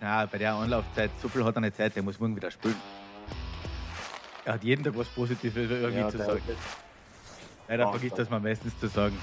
[0.00, 2.76] Ja, bei der Anlaufzeit, so viel hat er nicht Zeit, der muss morgen wieder spielen.
[4.44, 6.40] Er hat jeden Tag was Positives irgendwie Ja, zu sagen.
[7.68, 9.16] Leider vergisst das man meistens zu sagen.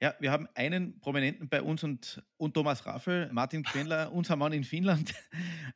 [0.00, 4.52] Ja, wir haben einen Prominenten bei uns und, und Thomas Raffel, Martin Quendler, unser Mann
[4.52, 5.14] in Finnland.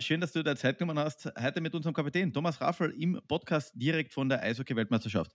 [0.00, 3.72] Schön, dass du da Zeit genommen hast, heute mit unserem Kapitän Thomas Raffel im Podcast
[3.74, 5.30] direkt von der Eishockey-Weltmeisterschaft.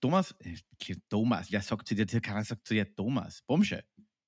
[0.00, 3.82] Thomas, äh, Thomas, wer sagt zu dir, keiner sagt zu dir Thomas, Bomsche.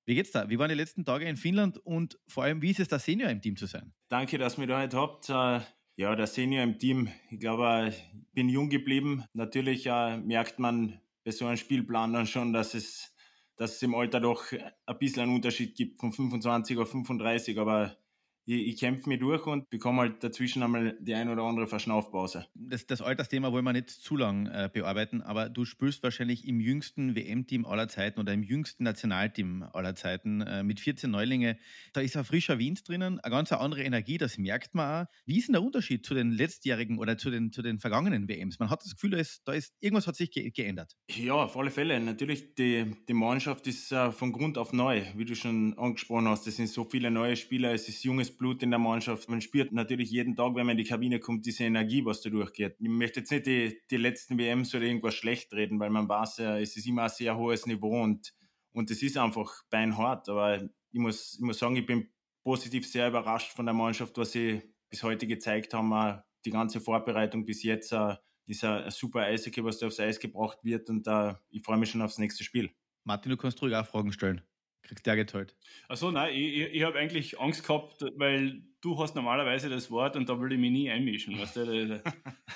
[0.04, 0.48] Wie geht's da?
[0.48, 3.30] Wie waren die letzten Tage in Finnland und vor allem, wie ist es, der Senior
[3.30, 3.92] im Team zu sein?
[4.08, 5.28] Danke, dass ihr da heute habt.
[5.28, 5.60] Äh,
[5.96, 7.08] Ja, der Senior im Team.
[7.30, 8.02] Ich glaube, äh, ich
[8.32, 9.24] bin jung geblieben.
[9.34, 13.14] Natürlich äh, merkt man bei so einem Spielplan dann schon, dass es,
[13.56, 17.58] dass es im Alter doch ein bisschen einen Unterschied gibt von 25 auf 35.
[17.58, 17.96] Aber
[18.44, 22.46] ich, ich kämpfe mich durch und bekomme halt dazwischen einmal die ein oder andere Verschnaufpause.
[22.54, 26.60] Das, das Altersthema wollen wir nicht zu lang äh, bearbeiten, aber du spielst wahrscheinlich im
[26.60, 31.58] jüngsten WM-Team aller Zeiten oder im jüngsten Nationalteam aller Zeiten äh, mit 14 Neulinge.
[31.92, 35.06] Da ist ein frischer Wind drinnen, eine ganz andere Energie, das merkt man auch.
[35.26, 38.58] Wie ist denn der Unterschied zu den letztjährigen oder zu den, zu den vergangenen WMs?
[38.58, 40.96] Man hat das Gefühl, da ist, da ist irgendwas hat sich ge geändert.
[41.10, 41.98] Ja, auf alle Fälle.
[42.00, 46.46] Natürlich, die, die Mannschaft ist äh, von Grund auf neu, wie du schon angesprochen hast.
[46.46, 49.28] Es sind so viele neue Spieler, es ist junges Blut in der Mannschaft.
[49.28, 52.30] Man spürt natürlich jeden Tag, wenn man in die Kabine kommt, diese Energie, was da
[52.30, 52.76] durchgeht.
[52.78, 56.38] Ich möchte jetzt nicht die, die letzten WMs oder irgendwas schlecht reden, weil man weiß,
[56.38, 58.34] ja, es ist immer ein sehr hohes Niveau und,
[58.72, 60.28] und es ist einfach beinhart.
[60.28, 62.08] Aber ich muss, ich muss sagen, ich bin
[62.42, 66.22] positiv sehr überrascht von der Mannschaft, was sie bis heute gezeigt haben.
[66.44, 70.58] Die ganze Vorbereitung bis jetzt äh, ist ein super Eishockey, was da aufs Eis gebracht
[70.62, 72.70] wird und äh, ich freue mich schon aufs nächste Spiel.
[73.04, 74.42] Martin, du kannst ruhig auch Fragen stellen.
[74.82, 75.56] Kriegst der geteilt.
[75.88, 80.28] Also nein, ich, ich, habe eigentlich Angst gehabt, weil du hast normalerweise das Wort und
[80.28, 81.38] da will ich mich nie einmischen.
[81.38, 82.02] Weißt du?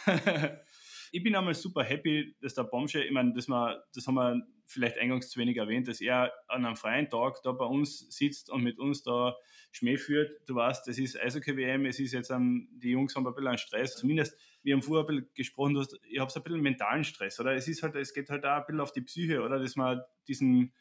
[1.12, 4.42] ich bin einmal super happy, dass der Bomsche, ich meine, das, wir, das haben wir
[4.66, 8.50] vielleicht eingangs zu wenig erwähnt, dass er an einem freien Tag da bei uns sitzt
[8.50, 9.36] und mit uns da
[9.70, 10.32] Schmäh führt.
[10.46, 13.58] Du weißt, das ist Eishockey-WM, es ist jetzt, um, die Jungs haben ein bisschen einen
[13.58, 13.96] Stress.
[13.96, 17.38] Zumindest, wir haben vorher ein bisschen gesprochen, du hast, habe so ein bisschen mentalen Stress,
[17.38, 17.54] oder?
[17.54, 19.58] Es ist halt, es geht halt auch ein bisschen auf die Psyche, oder?
[19.60, 20.72] Dass man diesen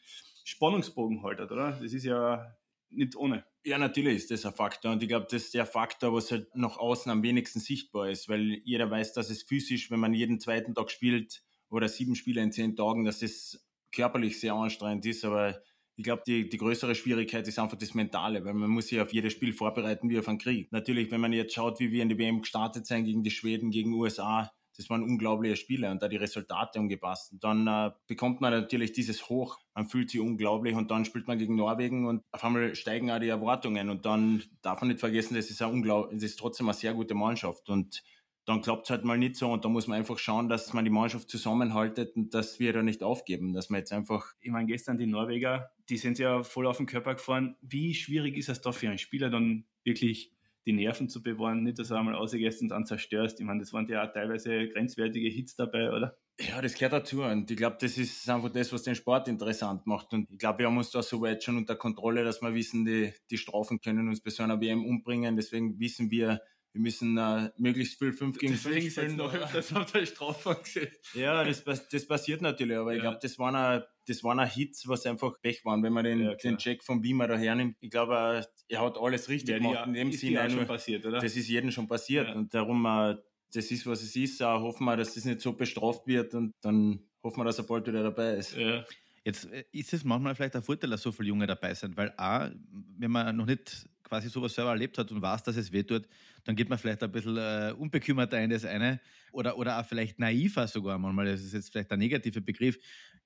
[0.46, 1.72] Spannungsbogen haltet, oder?
[1.72, 2.56] Das ist ja
[2.90, 3.44] nicht ohne.
[3.64, 6.54] Ja, natürlich ist das ein Faktor und ich glaube, das ist der Faktor, was halt
[6.54, 10.38] nach außen am wenigsten sichtbar ist, weil jeder weiß, dass es physisch, wenn man jeden
[10.38, 15.24] zweiten Tag spielt oder sieben Spiele in zehn Tagen, dass es körperlich sehr anstrengend ist,
[15.24, 15.60] aber
[15.96, 19.12] ich glaube, die, die größere Schwierigkeit ist einfach das Mentale, weil man muss sich auf
[19.12, 20.70] jedes Spiel vorbereiten wie auf einen Krieg.
[20.70, 23.70] Natürlich, wenn man jetzt schaut, wie wir in die WM gestartet sind gegen die Schweden,
[23.70, 27.32] gegen USA, das waren unglaubliche Spiele und da die Resultate umgepasst.
[27.32, 31.26] Und dann äh, bekommt man natürlich dieses Hoch, man fühlt sich unglaublich und dann spielt
[31.26, 33.90] man gegen Norwegen und auf einmal steigen auch die Erwartungen.
[33.90, 37.68] Und dann darf man nicht vergessen, das ist, das ist trotzdem eine sehr gute Mannschaft.
[37.68, 38.02] Und
[38.46, 39.50] dann klappt es halt mal nicht so.
[39.50, 42.82] Und da muss man einfach schauen, dass man die Mannschaft zusammenhaltet und dass wir da
[42.82, 46.66] nicht aufgeben, dass man jetzt einfach Ich meine, gestern die Norweger, die sind ja voll
[46.66, 47.56] auf den Körper gefahren.
[47.60, 50.32] Wie schwierig ist es da für einen Spieler dann wirklich
[50.66, 53.38] die Nerven zu bewahren, nicht, dass er einmal ausgehst und dann zerstörst.
[53.38, 56.18] Ich meine, das waren ja auch teilweise grenzwertige Hits dabei, oder?
[56.40, 57.22] Ja, das gehört dazu.
[57.22, 60.12] Und ich glaube, das ist einfach das, was den Sport interessant macht.
[60.12, 63.12] Und ich glaube, wir haben uns da soweit schon unter Kontrolle, dass wir wissen, die,
[63.30, 65.36] die Strafen können uns bei so einer WM umbringen.
[65.36, 66.42] Deswegen wissen wir,
[66.76, 69.08] wir müssen äh, möglichst viel 5 gegen 5 Deswegen spielen.
[69.08, 70.88] sind noch öfters auf der Strafe gesehen.
[71.14, 73.04] Ja, das, das passiert natürlich, aber ich Ja.
[73.10, 76.20] glaube, das waren auch, das waren auch Hits, was einfach Pech waren, wenn man den,
[76.20, 77.76] Ja, den Jack von Beamer da hernimmt.
[77.80, 80.44] Ich glaube, er hat alles richtig Ja, die gemacht in dem ist Sinne.
[80.44, 81.18] auch schon passiert, oder?
[81.18, 82.34] das ist jedem schon passiert Ja.
[82.34, 83.16] und darum, äh,
[83.54, 84.40] das ist, was es ist.
[84.42, 87.64] Äh, hoffen wir, dass das nicht so bestraft wird und dann hoffen wir, dass er
[87.64, 88.54] bald wieder dabei ist.
[88.56, 88.84] ja.
[89.24, 92.12] Jetzt äh, ist es manchmal vielleicht ein Vorteil, dass so viele Junge dabei sind, weil
[92.16, 92.50] A,
[92.98, 96.08] wenn man noch nicht quasi sowas selber erlebt hat und weiß, dass es wehtut,
[96.44, 99.00] dann geht man vielleicht ein bisschen äh, unbekümmerter in das eine
[99.32, 101.26] oder, oder auch vielleicht naiver sogar manchmal.
[101.26, 102.78] Das ist jetzt vielleicht ein negativer Begriff,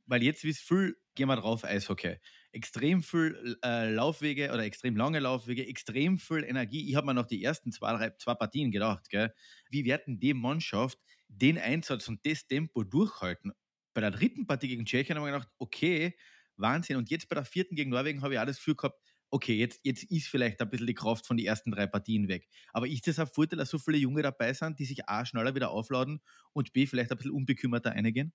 [0.07, 2.17] weil jetzt wie es viel, gehen wir drauf, Eishockey.
[2.53, 6.89] Extrem viel äh, Laufwege oder extrem lange Laufwege, extrem viel Energie.
[6.89, 9.33] Ich habe mir noch die ersten zwei, drei, zwei Partien gedacht, gell?
[9.71, 10.99] wie werden die Mannschaft
[11.29, 13.53] den Einsatz und das Tempo durchhalten?
[13.93, 16.17] bei der dritten Partie gegen Tschechien haben wir gedacht, okay,
[16.57, 16.97] Wahnsinn.
[16.97, 20.05] Und jetzt bei der vierten gegen Norwegen habe ich das Gefühl gehabt, okay, jetzt, jetzt
[20.05, 22.49] ist vielleicht ein bisschen die Kraft von den ersten drei Partien weg.
[22.73, 25.55] Aber ist das ein Vorteil, dass so viele Junge dabei sind, die sich A, schneller
[25.55, 26.21] wieder aufladen
[26.53, 28.33] und B, vielleicht ein bisschen unbekümmerter eingehen?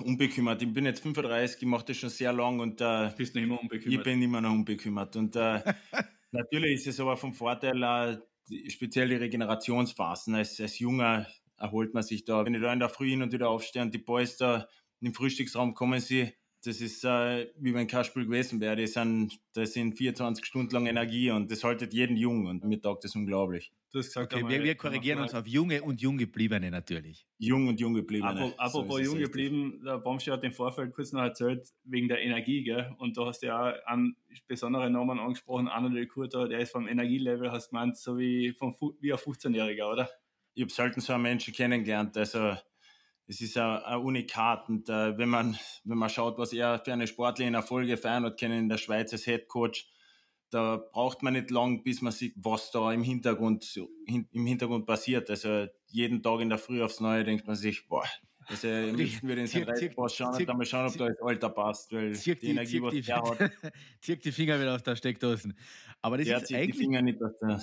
[0.00, 0.62] Unbekümmert.
[0.62, 3.56] Ich bin jetzt 35, ich mache das schon sehr lang und äh, Bist noch immer
[3.56, 4.04] ich unbekümmert.
[4.04, 5.16] bin immer noch unbekümmert.
[5.16, 5.60] Und äh,
[6.30, 8.18] natürlich ist es aber vom Vorteil, äh,
[8.48, 10.34] die- speziell die Regenerationsphasen.
[10.36, 11.26] Als, als Junger
[11.56, 12.44] erholt man sich da.
[12.44, 14.68] Wenn ich da in der Früh hin und wieder aufstehe und die Boys da
[15.00, 16.32] den Frühstücksraum kommen, sie
[16.66, 18.76] das ist äh, wie wenn kein Spiel gewesen wäre.
[18.76, 22.80] Das sind, das sind 24 Stunden lang Energie und das haltet jeden jung und mir
[22.80, 23.72] taugt das unglaublich.
[23.92, 27.26] Du hast gesagt, okay, wir, wir, korrigieren uns auf junge und jung gebliebene natürlich.
[27.38, 28.52] Jung und jung gebliebene.
[28.56, 32.64] Apropos so jung geblieben, der Baumschi hat im Vorfeld kurz noch erzählt, wegen der Energie,
[32.64, 32.92] gell?
[32.98, 34.16] Und da hast du ja auch einen
[34.48, 38.52] besonderen Namen angesprochen, Arno Del Curto, der ist vom Energielevel, hast du gemeint, so wie,
[38.58, 40.10] vom, wie ein 15-Jähriger, oder?
[40.54, 42.56] Ich habe selten so einen Menschen kennengelernt, also
[43.26, 44.68] es ist ein, ein Unikat.
[44.68, 48.38] Und äh, wenn, man, wenn man schaut, was er für eine sportliche Erfolge feiern hat
[48.38, 49.88] können in der Schweiz als Head Coach,
[50.50, 53.64] da braucht man nicht lang, bis man sieht, was da im Hintergrund,
[54.06, 55.28] hin, im Hintergrund passiert.
[55.30, 58.04] Also jeden Tag in der Früh aufs Neue denkt man sich, boah,
[58.46, 61.20] also am liebsten würde in sein Reitpass schauen und dann mal schauen, ob da das
[61.22, 63.52] Alter passt, weil die, die Energie, was der hat.
[64.00, 65.58] Zirk die Finger wieder aus der Steckdosen.
[66.02, 66.76] Aber das der ist eigentlich...
[66.76, 67.62] Die Finger nicht aus der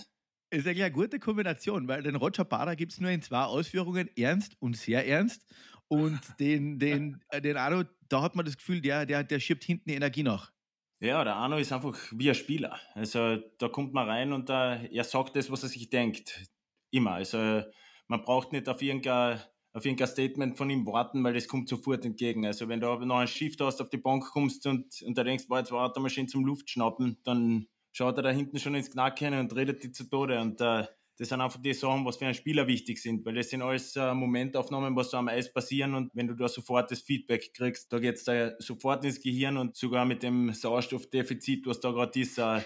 [0.51, 4.09] ist eigentlich eine gute Kombination, weil den Roger Bader gibt es nur in zwei Ausführungen,
[4.17, 5.45] ernst und sehr ernst.
[5.87, 9.63] Und den, den, äh, den Arno, da hat man das Gefühl, der, der, der schiebt
[9.63, 10.51] hinten die Energie nach.
[10.99, 12.79] Ja, der Arno ist einfach wie ein Spieler.
[12.93, 16.43] Also da kommt man rein und uh, er sagt das, was er sich denkt.
[16.91, 17.13] Immer.
[17.13, 17.63] Also
[18.07, 19.39] man braucht nicht auf irgendein,
[19.73, 22.45] auf irgendein Statement von ihm warten, weil das kommt sofort entgegen.
[22.45, 25.47] Also wenn du noch ein Shift hast, auf die Bank kommst und, und da denkst,
[25.47, 29.33] boah, jetzt war mal schön zum Luftschnappen, dann schaut er da hinten schon ins Knacken
[29.33, 30.39] und redet die zu Tode.
[30.39, 30.85] Und äh,
[31.17, 33.95] das sind einfach die Sachen, was für einen Spieler wichtig sind, weil das sind alles
[33.95, 37.93] äh, Momentaufnahmen, was da am Eis passieren und wenn du da sofort das Feedback kriegst,
[37.93, 42.19] da geht es da sofort ins Gehirn und sogar mit dem Sauerstoffdefizit, was da gerade
[42.19, 42.61] ist, äh,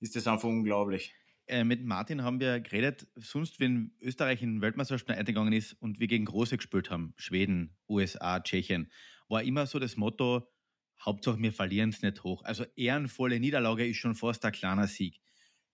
[0.00, 1.14] ist das einfach unglaublich.
[1.46, 6.06] Äh, mit Martin haben wir geredet, sonst, wenn Österreich in Weltmeisterschaften eingegangen ist und wir
[6.06, 8.90] gegen Große gespielt haben, Schweden, USA, Tschechien,
[9.28, 10.48] war immer so das Motto,
[11.04, 12.44] Hauptsache wir verlieren es nicht hoch.
[12.44, 15.20] Also ehrenvolle Niederlage ist schon fast ein kleiner Sieg.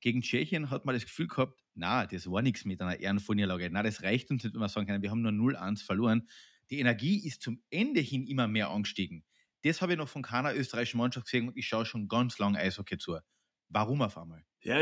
[0.00, 3.68] Gegen Tschechien hat man das Gefühl gehabt, na, das war nichts mit einer ehrenvollen Niederlage.
[3.70, 6.28] Na, das reicht uns nicht, wenn wir sagen können, wir haben nur 0-1 verloren.
[6.70, 9.24] Die Energie ist zum Ende hin immer mehr angestiegen.
[9.62, 12.58] Das habe ich noch von keiner österreichischen Mannschaft gesehen und ich schaue schon ganz lange
[12.58, 13.18] Eishockey zu.
[13.68, 14.44] Warum auf einmal?
[14.62, 14.80] Ja,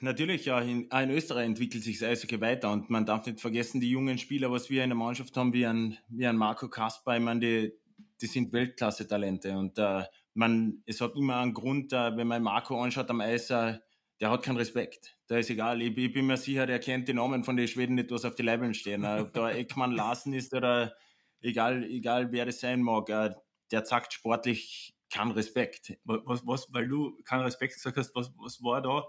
[0.00, 0.60] natürlich, ja.
[0.60, 4.18] In, in, Österreich entwickelt sich das Eishockey weiter und man darf nicht vergessen, die jungen
[4.18, 7.40] Spieler, was wir in der Mannschaft haben, wie ein, wie ein Marco Kasper, ich meine,
[7.40, 7.72] die,
[8.22, 10.04] die sind Weltklasse-Talente und äh,
[10.34, 13.78] man, es hat immer einen Grund, äh, wenn man Marco anschaut am Eis, äh,
[14.20, 15.18] der hat keinen Respekt.
[15.26, 17.96] Da ist egal, ich, ich, bin mir sicher, der kennt die Namen von den Schweden
[17.96, 19.04] nicht, was auf die Leibeln stehen.
[19.04, 20.94] Ob da Eckmann Larsen ist oder
[21.40, 23.34] egal, egal wer das sein mag, äh,
[23.72, 25.98] der sagt sportlich keinen Respekt.
[26.04, 29.04] Was, was, weil du keinen Respekt gesagt hast, was, was war da?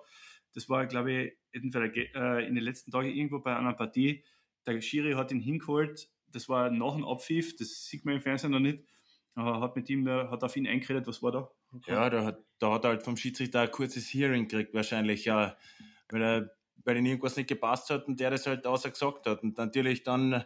[0.54, 4.24] Das war, glaube ich, entweder äh, in den letzten Tagen irgendwo bei einer Partie.
[4.66, 8.52] Der Schiri hat ihn hingeholt, das war nach dem Abpfiff, das sieht man im Fernsehen
[8.52, 8.84] noch nicht
[9.36, 11.50] hat mit ihm, hat auf ihn eingeredet, was war da?
[11.88, 15.58] Ja, da hat, da hat er halt vom Schiedsrichter ein kurzes Hearing gekriegt, wahrscheinlich, ja,
[16.10, 16.50] weil er,
[16.86, 19.42] weil ihm irgendwas nicht gepasst hat und der das halt außer gesagt hat.
[19.42, 20.44] Und natürlich dann,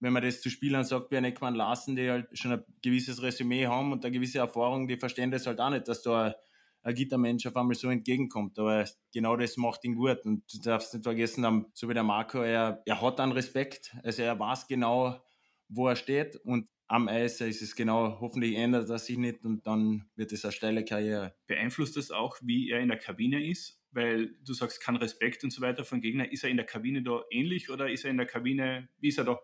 [0.00, 3.22] wenn man das zu Spielern sagt, wie ein Eckmann Larsen, die halt schon ein gewisses
[3.22, 6.34] Resümee haben und eine gewisse Erfahrung, die verstehen das halt auch nicht, dass da ein,
[6.82, 8.58] ein Gittermensch auf einmal so entgegenkommt.
[8.58, 10.24] Aber genau das macht ihn gut.
[10.24, 13.96] Und du darfst nicht vergessen, so wie der Marco, er, er hat einen Respekt.
[14.04, 15.20] Also er weiß genau,
[15.68, 19.66] wo er steht und am Eis ist es genau, hoffentlich ändert das sich nicht und
[19.66, 21.34] dann wird es eine steile Karriere.
[21.46, 23.80] Beeinflusst das auch, wie er in der Kabine ist?
[23.90, 26.30] Weil du sagst, kein Respekt und so weiter von Gegner.
[26.32, 29.18] Ist er in der Kabine da ähnlich oder ist er in der Kabine, wie ist
[29.18, 29.38] er da?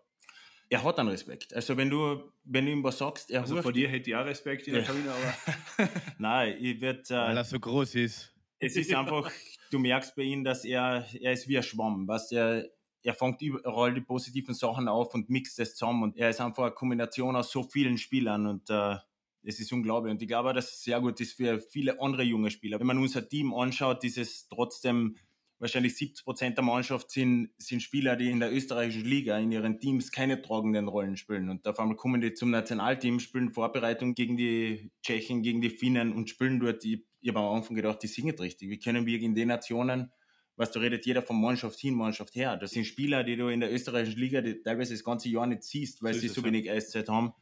[0.69, 1.53] Er hat einen Respekt.
[1.53, 4.25] Also wenn du, wenn du ihm was sagst, er Also vor dir hätte ich auch
[4.25, 4.87] Respekt in der ja.
[4.87, 5.89] Kabine, aber...
[6.17, 7.01] Nein, ich werde...
[7.01, 8.33] Äh, Weil er so groß ist.
[8.57, 9.31] Es ist einfach,
[9.69, 12.07] du merkst bei ihm, dass er, er ist wie ein Schwamm.
[12.07, 12.67] Was er,
[13.05, 16.03] er fängt überall die positiven Sachen auf und mixt das zusammen.
[16.03, 18.95] Und er ist einfach eine Kombination aus so vielen Spielern und äh,
[19.43, 20.11] es ist unglaublich.
[20.11, 22.79] Und ich glaube, dass es sehr gut ist für viele andere junge Spieler.
[22.79, 25.17] Wenn man unser Team anschaut, ist es trotzdem
[25.59, 29.79] wahrscheinlich 70 Prozent der Mannschaft sind, sind Spieler, die in der österreichischen Liga in ihren
[29.79, 31.49] Teams keine tragenden Rollen spielen.
[31.49, 36.11] Und auf einmal kommen die zum Nationalteam, spielen Vorbereitung gegen die Tschechen, gegen die Finnen
[36.11, 36.83] und spielen dort.
[36.83, 38.71] Ich, ich habe am Anfang gedacht, die singen richtig.
[38.71, 40.11] Wie können wir gegen die Nationen
[40.55, 42.57] was du redet jeder von Mannschaft hin, Mannschaft her.
[42.57, 46.01] Das sind Spieler, die du in der österreichischen Liga teilweise das ganze Jahr nicht siehst,
[46.01, 47.33] weil so sie so wenig Eiszeit haben.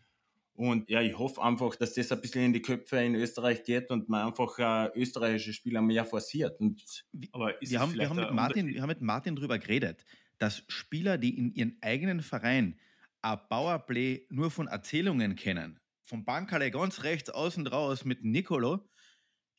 [0.56, 3.90] Und ja, ich hoffe einfach, dass das ein bisschen in die Köpfe in Österreich geht
[3.90, 6.60] und man einfach äh, österreichische Spieler mehr forciert.
[6.60, 10.06] Und, aber wir, haben, wir, haben mit Martin, wir haben mit Martin darüber geredet,
[10.38, 12.80] dass Spieler, die in ihren eigenen Verein
[13.24, 18.86] ein Powerplay nur von Erzählungen kennen, vom Bankerle ganz rechts außen raus mit Nicolo,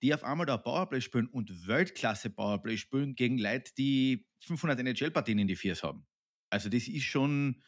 [0.05, 5.39] die auf einmal da Powerplay spielen und Weltklasse Powerplay spielen gegen Leute, die 500 NHL-Partien
[5.39, 6.07] in die Viers haben.
[6.51, 7.63] Also das ist schon...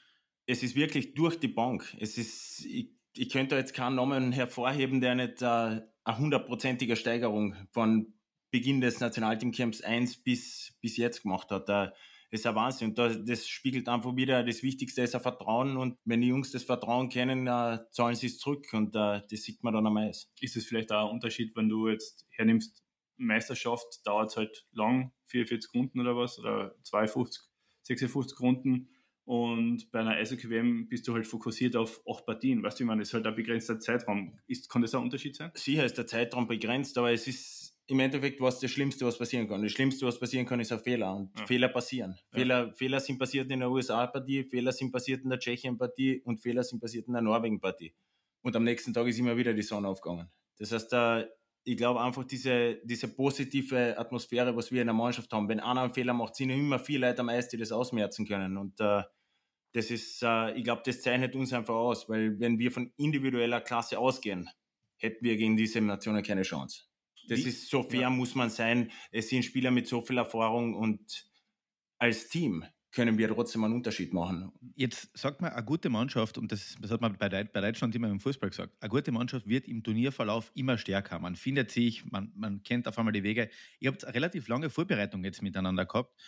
[0.45, 1.97] Es ist wirklich durch die Bank.
[1.99, 7.57] Es ist, ich, ich könnte jetzt keinen Namen hervorheben, der nicht äh, eine hundertprozentige Steigerung
[7.73, 8.13] von
[8.51, 11.71] Beginn des Nationalteamcamps 1 bis, bis jetzt gemacht hat.
[11.71, 11.91] Äh,
[12.31, 12.89] Das ist ein Wahnsinn.
[12.89, 15.77] Und das, das spiegelt einfach wieder, das Wichtigste ist ein Vertrauen.
[15.77, 18.67] Und wenn die Jungs das Vertrauen kennen, äh, zahlen sie es zurück.
[18.73, 20.33] Und äh, das sieht man dann am Eis.
[20.41, 22.83] Ist es vielleicht auch ein Unterschied, wenn du jetzt hernimmst,
[23.19, 27.43] Meisterschaft dauert es halt lang, 44 Runden oder was, oder 52,
[27.83, 28.89] 56 Runden.
[29.25, 32.63] Und bei einer Eishockey-WM bist du halt fokussiert auf acht Partien.
[32.63, 34.39] Weißt du, ich meine, das ist halt ein begrenzter Zeitraum.
[34.47, 35.51] Ist, kann das ein Unterschied sein?
[35.55, 39.49] Sicher ist der Zeitraum begrenzt, aber es ist im Endeffekt was das Schlimmste, was passieren
[39.49, 39.63] kann.
[39.63, 41.15] Das Schlimmste, was passieren kann, ist ein Fehler.
[41.15, 41.47] Und ja.
[41.47, 42.19] Fehler passieren.
[42.33, 42.39] Ja.
[42.39, 46.65] Fehler, Fehler sind passiert in der USA-Partie, Fehler sind passiert in der Tschechien-Partie und Fehler
[46.65, 47.95] sind passiert in der Norwegen-Partie.
[48.43, 50.31] Und am nächsten Tag ist immer wieder die Sonne aufgegangen.
[50.59, 51.25] Das heißt, da
[51.69, 55.49] ich glaube einfach diese, diese positive Atmosphäre, was wir in der Mannschaft haben.
[55.49, 58.57] Wenn einer einen Fehler macht, sind immer viele Leute am Eis, die das ausmerzen können.
[58.57, 59.03] Und äh,
[59.73, 63.61] das ist, äh, ich glaube, das zeichnet uns einfach aus, weil wenn wir von individueller
[63.61, 64.49] Klasse ausgehen,
[64.97, 66.85] hätten wir gegen diese Nationen keine Chance.
[67.29, 67.49] Das Wie?
[67.49, 68.11] ist so fair, ja.
[68.11, 68.91] muss man sein.
[69.11, 71.27] Es sind Spieler mit so viel Erfahrung und
[71.99, 72.65] als Team
[72.97, 74.51] können wir trotzdem einen Unterschied machen.
[74.75, 78.09] Jetzt sagt man, eine gute Mannschaft, und das, das hat man bei, bei Deutschland immer
[78.09, 81.19] im Fußball gesagt, eine gute Mannschaft wird im Turnierverlauf immer stärker.
[81.19, 83.51] Man findet sich, man, man kennt auf einmal die Wege.
[83.81, 86.19] Ihr habt eine relativ lange Vorbereitung jetzt miteinander gehabt.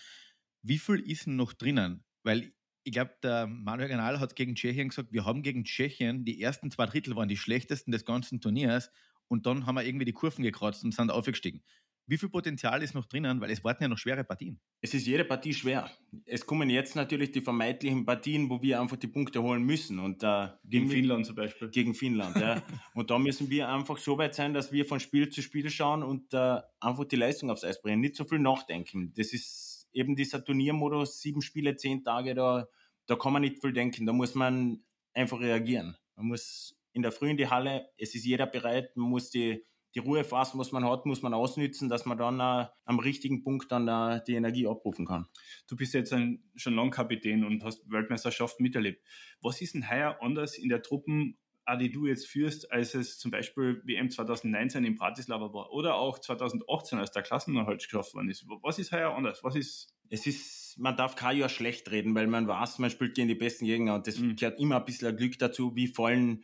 [0.62, 2.04] Wie viel ist denn noch drinnen?
[2.22, 2.52] Weil
[2.84, 6.70] ich glaube, der Manuel Ganal hat gegen Tschechien gesagt, wir haben gegen Tschechien, die ersten
[6.70, 8.90] zwei Drittel waren die schlechtesten des ganzen Turniers
[9.28, 11.62] und dann haben wir irgendwie die Kurven gekratzt und sind aufgestiegen.
[12.08, 13.38] Wie viel Potenzial ist noch drinnen?
[13.42, 14.58] Weil es warten ja noch schwere Partien.
[14.80, 15.90] Es ist jede Partie schwer.
[16.24, 19.98] Es kommen jetzt natürlich die vermeintlichen Partien, wo wir einfach die Punkte holen müssen.
[19.98, 21.68] Und, äh, gegen Finnland zum Beispiel.
[21.68, 22.62] Gegen Finnland, ja.
[22.94, 26.02] und da müssen wir einfach so weit sein, dass wir von Spiel zu Spiel schauen
[26.02, 28.00] und äh, einfach die Leistung aufs Eis bringen.
[28.00, 29.12] Nicht so viel nachdenken.
[29.14, 32.68] Das ist eben dieser Turniermodus, sieben Spiele, zehn Tage, da,
[33.04, 34.06] da kann man nicht viel denken.
[34.06, 34.82] Da muss man
[35.12, 35.94] einfach reagieren.
[36.16, 39.64] Man muss in der Früh in die Halle, es ist jeder bereit, man muss die
[39.94, 43.72] die Ruhephasen, was man hat, muss man ausnützen, dass man dann äh, am richtigen Punkt
[43.72, 45.26] dann äh, die Energie abrufen kann.
[45.66, 49.02] Du bist jetzt ein, schon lang Kapitän und hast Weltmeisterschaft miterlebt.
[49.40, 51.38] Was ist denn heuer anders in der Truppen,
[51.80, 56.18] die du jetzt führst, als es zum Beispiel WM 2019 in Bratislava war oder auch
[56.18, 58.46] 2018, als der Klassenerhalt geschafft worden ist?
[58.62, 59.44] Was ist heuer anders?
[59.44, 63.14] Was ist es ist, man darf kein Jahr schlecht reden, weil man weiß, man spielt
[63.14, 64.36] gegen die besten Gegner und das mhm.
[64.36, 66.42] gehört immer ein bisschen Glück dazu, wie vor allem,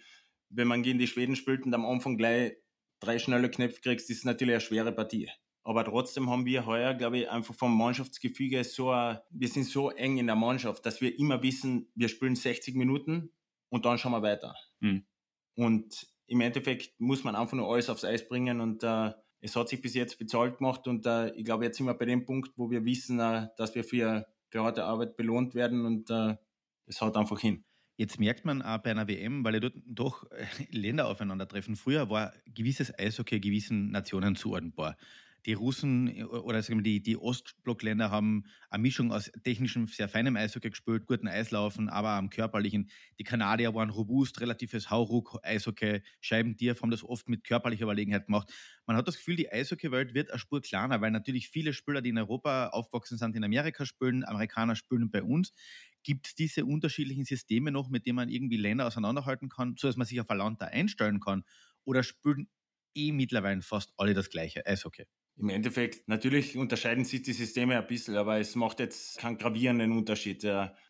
[0.55, 2.57] wenn man gegen die Schweden spielt und am Anfang gleich
[3.01, 5.31] drei schnelle Knöpfe kriegst, ist natürlich eine schwere Partie.
[5.63, 10.19] Aber trotzdem haben wir heuer, glaube ich, einfach vom Mannschaftsgefüge so, wir sind so eng
[10.19, 13.31] in der Mannschaft, dass wir immer wissen, wir spielen 60 Minuten
[13.71, 14.55] und dann schauen wir weiter.
[14.81, 15.07] Mhm.
[15.55, 19.69] Und im Endeffekt muss man einfach nur alles aufs Eis bringen und äh, es hat
[19.69, 22.53] sich bis jetzt bezahlt gemacht und äh, ich glaube, jetzt sind wir bei dem Punkt,
[22.57, 26.37] wo wir wissen, äh, dass wir für die harte Arbeit belohnt werden und äh,
[26.87, 27.65] es haut einfach hin.
[27.97, 31.77] Jetzt merkt man auch bei einer WM, weil ja dort doch äh, Länder aufeinandertreffen.
[31.77, 34.97] Früher war gewisses Eishockey gewissen Nationen zuordnenbar.
[35.47, 40.09] Die Russen äh, oder sagen wir, die, die Ostblockländer haben eine Mischung aus technischem, sehr
[40.09, 42.91] feinem Eishockey gespielt, guten Eislaufen, aber am körperlichen.
[43.21, 48.53] Die Kanadier waren robust, relatives Hauruck-Eishockey, Scheibentier, haben das oft mit körperlicher Überlegenheit gemacht.
[48.87, 52.11] Man hat das Gefühl, die Eishockeywelt wird eine Spur kleiner, weil natürlich viele Spieler, die
[52.11, 55.53] in Europa aufgewachsen sind, in Amerika spielen, Amerikaner spielen bei uns.
[56.05, 60.07] Gibt es diese unterschiedlichen Systeme noch, mit denen man irgendwie Länder auseinanderhalten kann, sodass man
[60.07, 61.45] sich auf ein Land da einstellen kann?
[61.85, 62.49] Oder spielen
[62.95, 65.07] eh mittlerweile fast alle das gleiche Eishockey?
[65.37, 69.91] Im Endeffekt, natürlich unterscheiden sich die Systeme ein bisschen, aber es macht jetzt keinen gravierenden
[69.91, 70.47] Unterschied.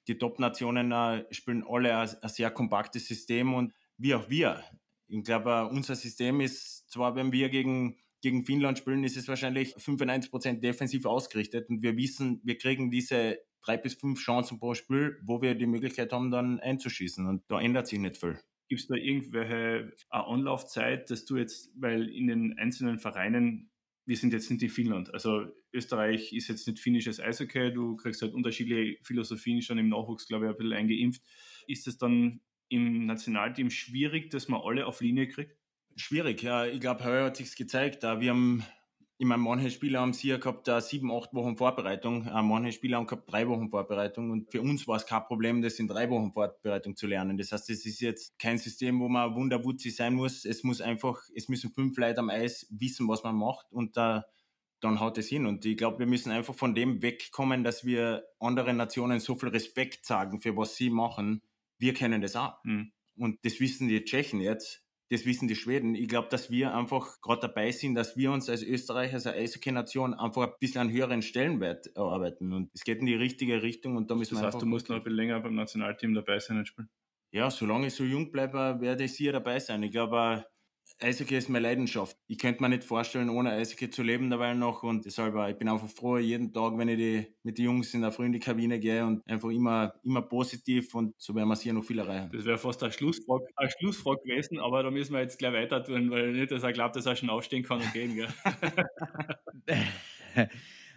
[0.06, 4.62] Die Top-Nationen äh, spielen alle ein sehr kompaktes System und wie auch wir.
[5.06, 9.74] Ich glaube, unser System ist zwar, wenn wir gegen, gegen Finnland spielen, ist es wahrscheinlich
[9.76, 15.18] 95% defensiv ausgerichtet und wir wissen, wir kriegen diese drei bis fünf Chancen pro Spiel,
[15.22, 17.26] wo wir die Möglichkeit haben, dann einzuschießen.
[17.26, 18.38] Und da ändert sich nicht viel.
[18.68, 23.70] Gibt es da irgendwelche äh, Anlaufzeit, dass du jetzt, weil in den einzelnen Vereinen,
[24.06, 28.22] wir sind jetzt nicht in Finnland, also Österreich ist jetzt nicht finnisches Eishockey, du kriegst
[28.22, 31.22] halt unterschiedliche Philosophien schon im Nachwuchs, glaube ich, ein bisschen eingeimpft.
[31.66, 35.56] Ist es dann im Nationalteam schwierig, dass man alle auf Linie kriegt?
[35.96, 36.66] Schwierig, ja.
[36.66, 38.02] Ich glaube, heuer hat sich gezeigt.
[38.02, 38.64] Wir haben
[39.16, 42.96] ich meine, manche Spieler haben sicher gehabt uh, sieben, acht Wochen Vorbereitung, uh, manche Spieler
[42.96, 46.10] haben gehabt drei Wochen Vorbereitung und für uns war es kein Problem, das in drei
[46.10, 47.36] Wochen Vorbereitung zu lernen.
[47.36, 50.44] Das heißt, es ist jetzt kein System, wo man wunderwutzig sein muss.
[50.44, 54.20] Es muss einfach, es müssen fünf Leute am Eis wissen, was man macht und uh,
[54.80, 55.46] dann haut es hin.
[55.46, 59.48] Und ich glaube, wir müssen einfach von dem wegkommen, dass wir anderen Nationen so viel
[59.50, 61.42] Respekt sagen für was sie machen.
[61.78, 62.62] Wir kennen das auch.
[62.64, 62.92] Mhm.
[63.16, 64.83] Und das wissen die Tschechen jetzt
[65.14, 65.94] das wissen die Schweden.
[65.94, 70.14] Ich glaube, dass wir einfach gerade dabei sind, dass wir uns als Österreich, als Eishockey-Nation
[70.14, 72.52] einfach ein bisschen einen höheren Stellenwert erarbeiten.
[72.52, 74.88] Und es geht in die richtige Richtung und da müssen das wir heißt, du musst
[74.88, 76.88] noch ein bisschen länger beim Nationalteam dabei sein und spielen?
[77.32, 79.82] Ja, solange ich so jung bleibe, werde ich sicher dabei sein.
[79.82, 80.46] Ich glaube,
[81.00, 82.16] Eishockey ist meine Leidenschaft.
[82.28, 85.68] Ich könnte mir nicht vorstellen, ohne Eishockey zu leben dabei noch und deshalb, ich bin
[85.68, 88.40] einfach froh, jeden Tag, wenn ich die, mit den Jungs in der Früh in die
[88.40, 92.30] Kabine gehe und einfach immer, immer positiv und so werden wir hier noch viel erreichen.
[92.32, 95.82] Das wäre fast ein Schlussfrage, ein Schlussfrage gewesen, aber da müssen wir jetzt gleich weiter
[95.82, 98.14] tun, weil nicht, dass er glaubt, dass er schon aufstehen kann und gehen.
[98.14, 98.28] Gell?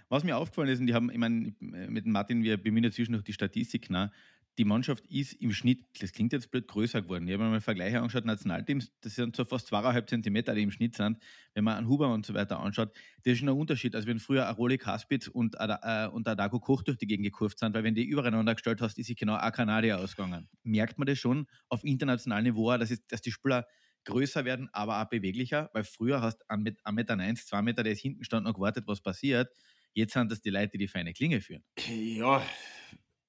[0.09, 3.25] Was mir aufgefallen ist, und die haben, ich meine, mit Martin, wir bemühen ja zwischendurch
[3.25, 4.09] die Statistik nach,
[4.57, 7.27] die Mannschaft ist im Schnitt, das klingt jetzt blöd, größer geworden.
[7.27, 10.71] Ich habe mir mal Vergleiche angeschaut, Nationalteams, das sind so fast zweieinhalb Zentimeter, die im
[10.71, 11.17] Schnitt sind.
[11.53, 12.91] Wenn man einen Huber und so weiter anschaut,
[13.23, 16.81] das ist schon ein Unterschied, als wenn früher Aroli Kaspitz und, äh, und Adago Koch
[16.81, 19.51] durch die Gegend gekurft sind, weil wenn die übereinander gestellt hast, ist sich genau ein
[19.51, 20.49] Kanadier ausgegangen.
[20.63, 23.67] Merkt man das schon auf internationalem Niveau, dass, es, dass die Spieler
[24.05, 28.01] größer werden, aber auch beweglicher, weil früher hast du 1,1 Meter, 2 Meter, der ist
[28.01, 29.51] hinten stand und gewartet, was passiert.
[29.93, 31.63] Jetzt sind das die Leute, die feine Klinge führen.
[31.87, 32.41] Ja,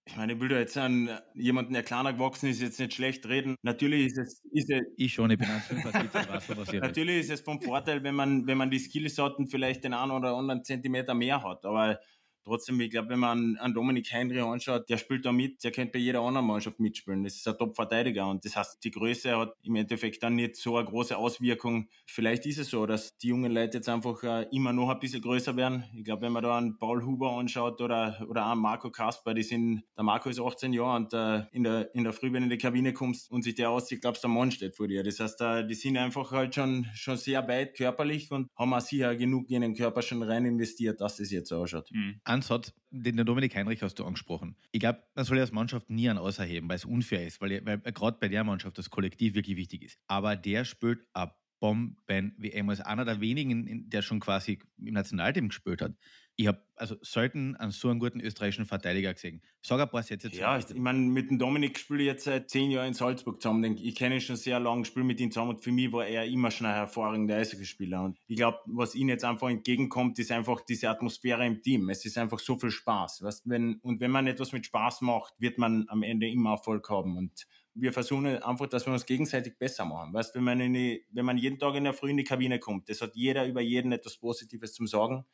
[0.08, 3.26] ich meine, ich will da jetzt an jemanden, der kleiner gewachsen ist, jetzt nicht schlecht
[3.28, 3.56] reden.
[3.62, 4.42] Natürlich ist es.
[4.52, 8.02] Ist es ich schon, ich bin 1,75, weiß was ihr Natürlich ist es vom Vorteil,
[8.02, 11.42] wenn man, wenn man die Skills hat und vielleicht den einen oder anderen Zentimeter mehr
[11.42, 11.64] hat.
[11.66, 12.00] Aber
[12.48, 15.92] Trotzdem, ich glaube, wenn man an Dominik Heinrich anschaut, der spielt da mit, der könnte
[15.92, 17.22] bei jeder anderen Mannschaft mitspielen.
[17.22, 20.78] Das ist ein Top-Verteidiger und das heißt, die Größe hat im Endeffekt dann nicht so
[20.78, 21.88] eine große Auswirkung.
[22.06, 25.20] Vielleicht ist es so, dass die jungen Leute jetzt einfach äh, immer noch ein bisschen
[25.20, 25.84] größer werden.
[25.94, 29.42] Ich glaube, wenn man da einen Paul Huber anschaut oder, oder einen Marco Kasper, die
[29.42, 32.44] sind, der Marco ist 18 Jahre und äh, in, der, in der Früh, wenn du
[32.44, 35.02] in die Kabine kommst und sich der aussieht, glaubst du, der Mann steht vor dir.
[35.02, 38.80] Das heißt, äh, die sind einfach halt schon, schon sehr weit körperlich und haben auch
[38.80, 41.90] sicher genug in den Körper schon rein investiert, dass das jetzt so ausschaut.
[41.92, 42.20] Mhm.
[42.38, 44.56] Ansatz, den Dominik Heinrich hast du angesprochen.
[44.72, 47.78] Ich glaube, man soll als Mannschaft nie einen außerheben, weil es unfair ist, weil, weil
[47.78, 49.98] gerade bei der Mannschaft das Kollektiv wirklich wichtig ist.
[50.06, 55.82] Aber der spielt ab Bomben-WM als einer der wenigen, der schon quasi im Nationalteam gespielt
[55.82, 55.92] hat.
[56.40, 59.42] Ich habe also selten einen so einen guten österreichischen Verteidiger gesehen.
[59.60, 60.38] Sag ein paar Sätze zu.
[60.38, 63.76] Ja, ich meine, mit dem Dominik spiele ich jetzt seit zehn Jahren in Salzburg zusammen.
[63.76, 66.24] Ich kenne ihn schon sehr lange, spiele mit ihm zusammen und für mich war er
[66.26, 68.04] immer schon ein hervorragender Eishockeyspieler.
[68.04, 71.90] Und ich glaube, was ihnen jetzt einfach entgegenkommt, ist einfach diese Atmosphäre im Team.
[71.90, 73.20] Es ist einfach so viel Spaß.
[73.24, 76.88] Weißt, wenn, und wenn man etwas mit Spaß macht, wird man am Ende immer Erfolg
[76.88, 77.16] haben.
[77.16, 80.12] Und wir versuchen einfach, dass wir uns gegenseitig besser machen.
[80.12, 82.88] Weißt, wenn man, die, wenn man jeden Tag in der Früh in die Kabine kommt,
[82.88, 85.24] das hat jeder über jeden etwas Positives zum Sagen.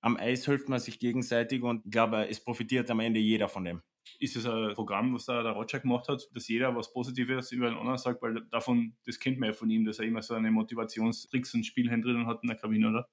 [0.00, 3.64] Am Eis hilft man sich gegenseitig und ich glaube, es profitiert am Ende jeder von
[3.64, 3.82] dem.
[4.20, 7.66] Ist es ein Programm, was da der Roger gemacht hat, dass jeder was Positives über
[7.66, 10.34] einen anderen sagt, weil davon, das kennt man ja von ihm, dass er immer so
[10.34, 13.08] eine Motivationstricks und Spielhändler hat in der Kabine, oder?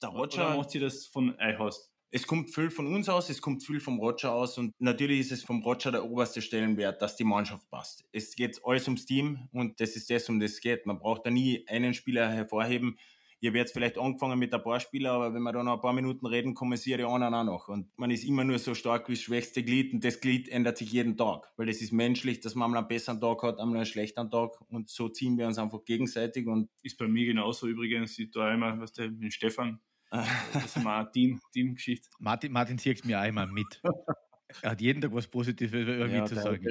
[0.00, 1.92] Der Roger oder macht sie das von Eihaus?
[2.10, 5.32] es kommt viel von uns aus, es kommt viel vom Roger aus und natürlich ist
[5.32, 8.04] es vom Roger der oberste Stellenwert, dass die Mannschaft passt.
[8.12, 10.86] Es geht alles ums Team und das ist das, um das es geht.
[10.86, 12.98] Man braucht da nie einen Spieler hervorheben.
[13.40, 15.92] Ihr werdet vielleicht angefangen mit ein paar Spielern, aber wenn wir da noch ein paar
[15.92, 17.68] Minuten reden, kommen sie die anderen auch noch.
[17.68, 20.78] Und man ist immer nur so stark wie das schwächste Glied und das Glied ändert
[20.78, 23.76] sich jeden Tag, weil es ist menschlich, dass man einmal einen besseren Tag hat, einmal
[23.76, 26.46] einen schlechteren Tag und so ziehen wir uns einfach gegenseitig.
[26.46, 28.18] Und ist bei mir genauso übrigens.
[28.18, 32.08] Ich tue immer, was der mit Stefan, das ist mal eine Team, Teamgeschichte.
[32.18, 33.80] Martin, Martin zieht mir auch immer mit.
[34.62, 36.64] Er hat jeden Tag was Positives irgendwie ja, zu sagen.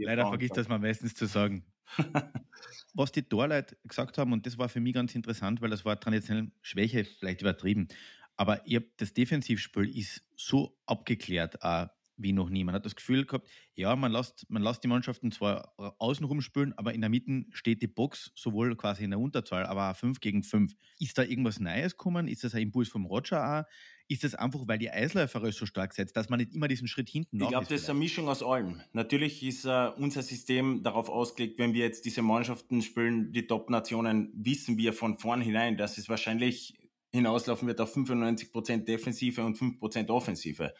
[0.00, 1.64] Leider vergisst das man meistens zu sagen.
[2.94, 5.98] was die Torleute gesagt haben, und das war für mich ganz interessant, weil das war
[5.98, 7.88] traditionell Schwäche, vielleicht übertrieben.
[8.36, 12.64] Aber ihr, das Defensivspiel ist so abgeklärt, auch wie noch nie.
[12.64, 16.72] Man hat das Gefühl gehabt, ja, man lässt, man lässt die Mannschaften zwar außenrum spielen,
[16.76, 20.20] aber in der Mitte steht die Box sowohl quasi in der Unterzahl, aber auch 5
[20.20, 20.72] gegen 5.
[20.98, 22.28] Ist da irgendwas Neues gekommen?
[22.28, 23.64] Ist das ein Impuls vom Roger auch?
[24.06, 27.08] Ist das einfach, weil die Eisläufer so stark setzt, dass man nicht immer diesen Schritt
[27.08, 28.82] hinten Ich glaube, das ist eine Mischung aus allem.
[28.92, 34.30] Natürlich ist uh, unser System darauf ausgelegt, wenn wir jetzt diese Mannschaften spielen, die Top-Nationen,
[34.36, 36.74] wissen wir von vornherein, dass es wahrscheinlich
[37.14, 40.74] hinauslaufen wird auf 95% Defensive und 5% Offensive.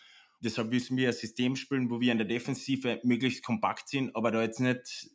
[0.44, 4.30] Deshalb müssen wir ein System spielen, wo wir in der Defensive möglichst kompakt sind, aber
[4.30, 5.11] da jetzt nicht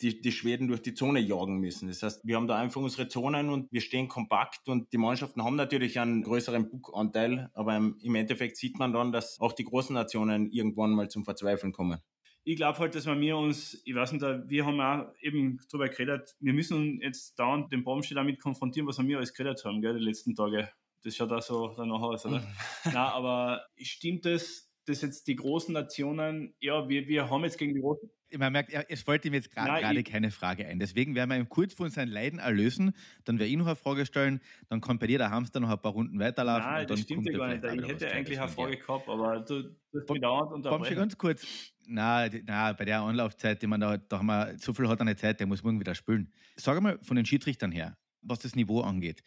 [0.00, 1.88] die, die Schweden durch die Zone jagen müssen.
[1.88, 5.42] Das heißt, wir haben da einfach unsere Zonen und wir stehen kompakt und die Mannschaften
[5.42, 9.94] haben natürlich einen größeren Buckanteil, aber im Endeffekt sieht man dann, dass auch die großen
[9.94, 12.00] Nationen irgendwann mal zum Verzweifeln kommen.
[12.46, 16.36] Ich glaube halt, dass wir uns, ich weiß nicht, wir haben auch eben darüber geredet,
[16.40, 20.04] wir müssen jetzt dauernd den Baumstein damit konfrontieren, was wir alles geredet haben, gell, die
[20.04, 20.68] letzten Tage.
[21.02, 22.46] Das schaut auch so danach aus, oder?
[22.92, 27.74] Na, aber stimmt das, dass jetzt die großen Nationen, ja, wir, wir haben jetzt gegen
[27.74, 28.08] die großen.
[28.36, 30.80] Man merkt, es fällt ihm jetzt gerade keine Frage ein.
[30.80, 32.92] Deswegen werden wir ihm kurz von seinen Leiden erlösen.
[33.24, 34.40] Dann werde ich noch eine Frage stellen.
[34.68, 36.68] Dann kann bei dir der Hamster noch ein paar Runden weiterlaufen.
[36.68, 37.64] Nein, das stimmt ja gar nicht.
[37.64, 40.82] Ich hätte eigentlich eine Frage gehabt, aber du hast mich dauernd unterbrechen.
[40.82, 41.46] Komm schon ganz kurz.
[41.86, 45.02] Na, na, bei der Anlaufzeit, die man da, da haben wir, so viel hat er
[45.02, 46.32] eine Zeit, der muss morgen wieder spielen.
[46.56, 49.22] Sag mal von den Schiedsrichtern her, was das Niveau angeht.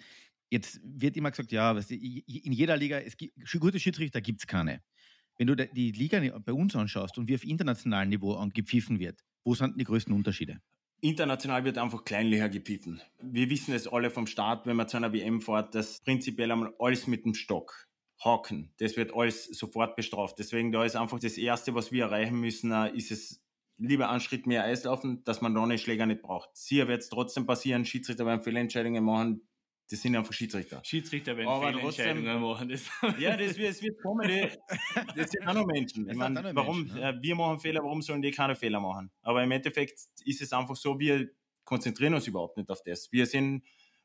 [0.50, 4.82] Jetzt wird immer gesagt, ja, in jeder Liga, es gibt, gute Schiedsrichter gibt es keine
[5.38, 9.56] wenn du die Liga bei uns anschaust und wie auf internationalem Niveau angepfiffen wird, wo
[9.56, 10.60] sind die größten Unterschiede?
[11.02, 13.02] international wird einfach kleinlicher gepfiffen.
[13.21, 16.73] Wir wissen es alle vom Start, wenn man zu einer WM fährt, dass prinzipiell einmal
[16.80, 17.88] alles mit dem Stock.
[18.23, 20.39] Haken, das wird alles sofort bestraft.
[20.39, 23.43] Deswegen da ist einfach das Erste, was wir erreichen müssen, äh, ist es
[23.78, 26.50] lieber einen Schritt mehr Eislaufen, dass man da einen Schläger nicht braucht.
[26.58, 29.47] Sicher wird es trotzdem passieren, Schiedsrichter werden Fehlentscheidungen machen,
[29.89, 30.82] das sind einfach Schiedsrichter.
[30.84, 32.69] Schiedsrichter werden aber Fehlentscheidungen machen.
[32.69, 34.28] Das ja, das wird, das wird kommen.
[34.28, 34.50] Die,
[35.15, 36.10] das sind auch noch Menschen.
[36.10, 37.21] Ich meine, warum, Menschen, ja.
[37.21, 39.12] wir machen Fehler, warum sollen die keine Fehler machen?
[39.21, 41.30] Aber im Endeffekt ist es einfach so, wir
[41.63, 43.12] konzentrieren uns überhaupt nicht auf das.
[43.12, 43.63] Wir sind,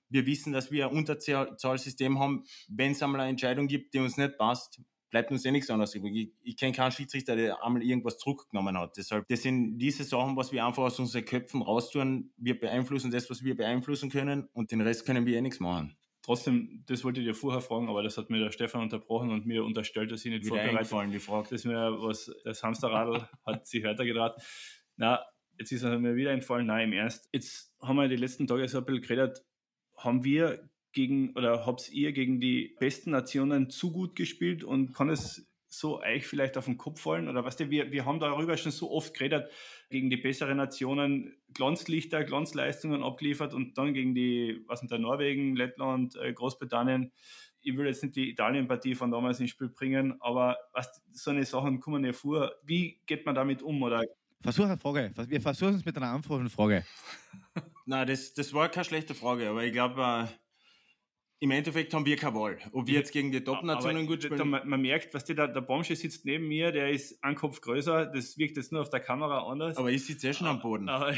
[0.08, 2.44] wir wissen, dass wir ein Unterzahlsystem haben.
[2.68, 4.80] Wenn es einmal eine Entscheidung gibt, die uns nicht passt,
[5.12, 6.16] bleibt uns eh nichts anderes übrig.
[6.16, 8.96] Ich, ich kenne keinen Schiedsrichter, der einmal irgendwas zurückgenommen hat.
[8.96, 12.32] Deshalb, das sind diese Sachen, was wir einfach aus unseren Köpfen raustun.
[12.36, 15.96] Wir beeinflussen das, was wir beeinflussen können und den Rest können wir eh nichts machen.
[16.22, 19.44] Trotzdem, das wollte ich dir vorher fragen, aber das hat mir der Stefan unterbrochen und
[19.44, 21.48] mir unterstellt, dass ich nicht Wieder vorbereitet die Frage.
[21.50, 24.40] Das mir was, das Hamsterradl hat sich weitergedraht.
[24.96, 25.20] Na,
[25.58, 27.28] jetzt ist es mir wieder entfallen, nein, im Ernst.
[27.32, 29.44] Jetzt haben wir die letzten Tage so ein bisschen geredet,
[29.98, 35.10] haben wir gegen oder habt ihr gegen die besten Nationen zu gut gespielt und kann
[35.10, 37.28] es so euch vielleicht auf den Kopf fallen?
[37.28, 39.50] Oder was weißt du, wir, wir haben darüber schon so oft geredet,
[39.90, 45.56] gegen die besseren Nationen Glanzlichter, Glanzleistungen abgeliefert und dann gegen die, was sind da, Norwegen,
[45.56, 47.12] Lettland, äh, Großbritannien.
[47.62, 51.44] Ich will jetzt nicht die Italien-Partie von damals ins Spiel bringen, aber was, so eine
[51.44, 52.52] Sachen kommen ja vor.
[52.64, 53.82] Wie geht man damit um?
[53.82, 54.04] Oder
[54.42, 55.12] Versuch eine Frage.
[55.28, 56.84] Wir versuchen es mit einer einfachen Frage.
[57.86, 60.26] Nein, das, das war keine schlechte Frage, aber ich glaube, äh,
[61.42, 62.58] im Endeffekt haben wir keine Wahl.
[62.70, 64.48] Ob wir jetzt gegen die Top-Nationen gut spielen.
[64.48, 67.60] man, man, merkt, was die, der, der Bomsche sitzt neben mir, der ist ein Kopf
[67.60, 69.76] größer, das wirkt jetzt nur auf der Kamera anders.
[69.76, 70.88] Aber ich sitze eh schon am Boden.
[70.88, 71.12] Aber,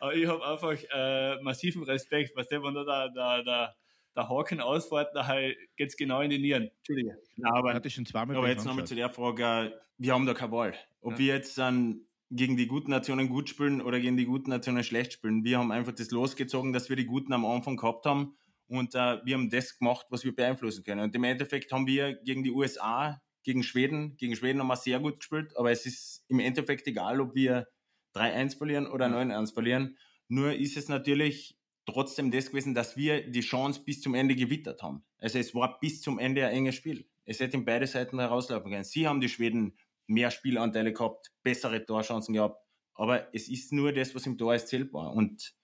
[0.00, 3.74] aber ich habe einfach äh, massiven Respekt, was der, wenn da der, der, der,
[4.16, 6.70] der Haken ausfährt, nachher geht es genau in die Nieren.
[6.76, 7.16] Entschuldige.
[7.36, 10.74] Na, aber, aber jetzt nochmal zu der Frage, wir haben da keine Wahl.
[11.00, 11.18] Ob ja.
[11.18, 12.02] wir jetzt dann
[12.34, 15.44] gegen die guten Nationen gut spielen oder gegen die guten Nationen schlecht spielen.
[15.44, 18.36] Wir haben einfach das losgezogen, dass wir die Guten am Anfang gehabt haben
[18.68, 21.02] und äh, wir haben das gemacht, was wir beeinflussen können.
[21.02, 24.98] Und im Endeffekt haben wir gegen die USA, gegen Schweden, gegen Schweden haben wir sehr
[24.98, 27.68] gut gespielt, aber es ist im Endeffekt egal, ob wir
[28.14, 29.98] 3-1 verlieren oder 9-1 verlieren.
[30.28, 34.82] Nur ist es natürlich trotzdem das gewesen, dass wir die Chance bis zum Ende gewittert
[34.82, 35.04] haben.
[35.18, 37.06] Also es war bis zum Ende ein enges Spiel.
[37.24, 38.84] Es hätte in beide Seiten herauslaufen können.
[38.84, 39.76] Sie haben die Schweden
[40.12, 42.60] mehr Spielanteile gehabt, bessere Torchancen gehabt.
[42.94, 45.12] Aber es ist nur das, was im Tor ist, zählbar.
[45.14, 45.54] Und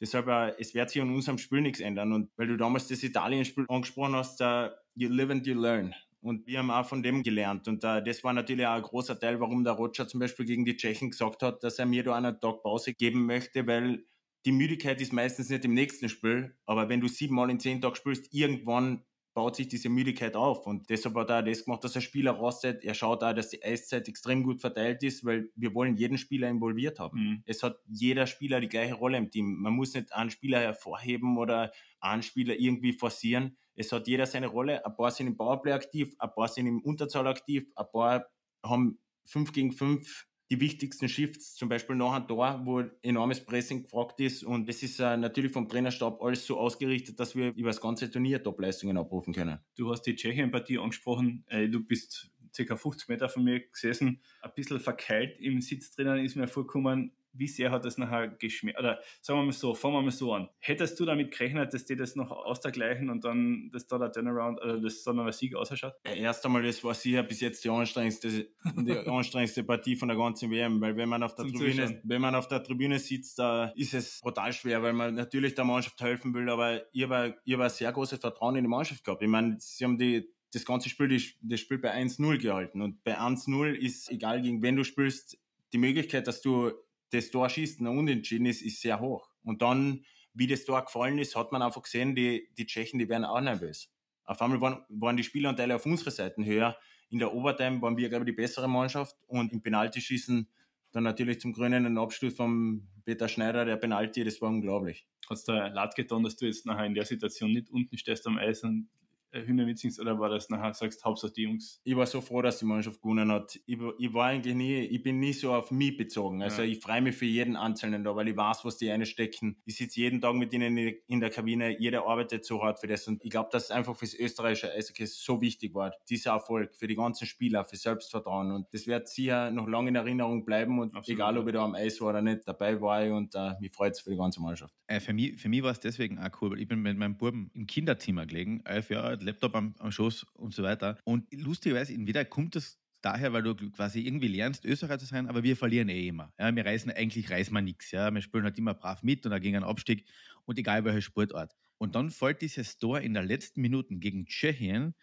[0.00, 2.12] deshalb, äh, es wird sich an unserem Spiel nichts ändern.
[2.12, 5.94] Und weil du damals das Italien-Spiel angesprochen hast, uh, you live and you learn.
[6.20, 7.66] Und wir haben auch von dem gelernt.
[7.66, 10.64] Und uh, das war natürlich auch ein großer Teil, warum der Roger zum Beispiel gegen
[10.64, 14.04] die Tschechen gesagt hat, dass er mir da einen Tag Pause geben möchte, weil
[14.44, 16.56] die Müdigkeit ist meistens nicht im nächsten Spiel.
[16.66, 20.66] Aber wenn du siebenmal in zehn Tagen spielst, irgendwann baut sich diese Müdigkeit auf.
[20.66, 22.84] Und deshalb hat er das gemacht, dass der Spieler rastet.
[22.84, 26.48] Er schaut auch, dass die Eiszeit extrem gut verteilt ist, weil wir wollen jeden Spieler
[26.48, 27.18] involviert haben.
[27.18, 27.42] Mhm.
[27.46, 29.56] Es hat jeder Spieler die gleiche Rolle im Team.
[29.60, 33.56] Man muss nicht einen Spieler hervorheben oder einen Spieler irgendwie forcieren.
[33.74, 34.84] Es hat jeder seine Rolle.
[34.84, 38.26] Ein paar sind im Powerplay aktiv, ein paar sind im Unterzahl aktiv, ein paar
[38.64, 43.84] haben fünf gegen fünf die wichtigsten Shifts, zum Beispiel nach einem Tor, wo enormes Pressing
[43.84, 44.44] gefragt ist.
[44.44, 48.10] Und das ist äh, natürlich vom Trainerstab alles so ausgerichtet, dass wir über das ganze
[48.10, 49.58] Turnier Top-Leistungen abrufen können.
[49.76, 51.44] Du hast die Tschechien-Partie angesprochen.
[51.46, 52.76] Äh, du bist ca.
[52.76, 57.48] 50 Meter von mir gesessen, ein bisschen verkeilt im Sitz drinnen ist mir vorgekommen wie
[57.48, 58.78] sehr hat das nachher geschmeckt?
[58.78, 60.48] Oder sagen wir mal so, fangen wir mal so an.
[60.58, 64.60] Hättest du damit gerechnet, dass die das noch ausgleichen und dann dass da der Turnaround
[64.60, 65.94] oder das dann noch ein Sieg ausschaut?
[66.04, 70.50] Erst einmal, das war sicher bis jetzt die anstrengendste, die anstrengendste Partie von der ganzen
[70.50, 73.94] WM, weil wenn man auf der Tribüne, wenn man auf der Tribüne sitzt, da ist
[73.94, 77.64] es brutal schwer, weil man natürlich der Mannschaft helfen will, aber ich habe, ich habe
[77.64, 79.22] ein sehr großes Vertrauen in die Mannschaft gehabt.
[79.22, 82.82] Ich meine, sie haben die, das ganze Spiel, das Spiel bei 1-0 gehalten.
[82.82, 85.38] Und bei 1-0 ist, egal gegen wen du spielst,
[85.72, 86.72] die Möglichkeit, dass du
[87.12, 89.30] das Tor schießt und unentschieden ist, ist sehr hoch.
[89.42, 93.08] Und dann, wie das Tor gefallen ist, hat man einfach gesehen, die, die Tschechen, die
[93.08, 93.92] werden auch nervös.
[94.24, 96.76] Auf einmal waren, waren die Spielanteile auf unserer Seite höher.
[97.10, 100.48] In der Overtime waren wir, glaube ich, die bessere Mannschaft und im Penaltyschießen
[100.92, 105.06] dann natürlich zum Grünen Abschluss von Peter Schneider, der Penalty, das war unglaublich.
[105.28, 108.26] Hat es da leid getan, dass du jetzt nachher in der Situation nicht unten stehst
[108.26, 108.88] am Eis und
[109.32, 111.80] äh, Hühnerwitzings oder war das nachher, sagst Hauptsache die Jungs?
[111.84, 113.58] Ich war so froh, dass die Mannschaft gewonnen hat.
[113.66, 116.42] Ich, ich war eigentlich nie, ich bin nie so auf mich bezogen.
[116.42, 116.68] Also ja.
[116.68, 119.56] ich freue mich für jeden Einzelnen da, weil ich weiß, was die einstecken.
[119.64, 123.08] Ich sitze jeden Tag mit ihnen in der Kabine, jeder arbeitet so hart für das
[123.08, 125.92] und ich glaube, dass es einfach fürs österreichische Eishockey so wichtig war.
[126.08, 129.96] Dieser Erfolg für die ganzen Spieler, für Selbstvertrauen und das wird sicher noch lange in
[129.96, 131.18] Erinnerung bleiben und Absolut.
[131.18, 133.72] egal, ob ich da am Eis war oder nicht, dabei war ich und uh, mich
[133.72, 134.74] freut es für die ganze Mannschaft.
[134.86, 137.16] Äh, für mich, für mich war es deswegen auch cool, weil ich bin mit meinem
[137.16, 140.98] Buben im Kinderzimmer gelegen, elf Jahre alt, Laptop am, am Schoß und so weiter.
[141.04, 145.42] Und lustigerweise, entweder kommt das daher, weil du quasi irgendwie lernst, Österreicher zu sein, aber
[145.42, 146.32] wir verlieren eh immer.
[146.38, 147.90] Ja, wir reisen eigentlich reisen wir nichts.
[147.90, 148.10] Ja.
[148.12, 150.06] Wir spielen halt immer brav mit und da gegen einen Abstieg
[150.44, 151.54] und egal welcher Sportart.
[151.78, 154.94] Und dann fällt dieses Tor in der letzten Minute gegen Tschechien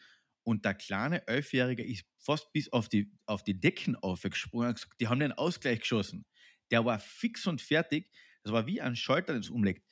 [0.44, 5.00] und der kleine Elfjährige ist fast bis auf die, auf die Decken aufgesprungen und gesagt,
[5.00, 6.26] die haben den Ausgleich geschossen.
[6.72, 8.10] Der war fix und fertig.
[8.44, 9.86] Das war wie ein Schalter, das umlegt.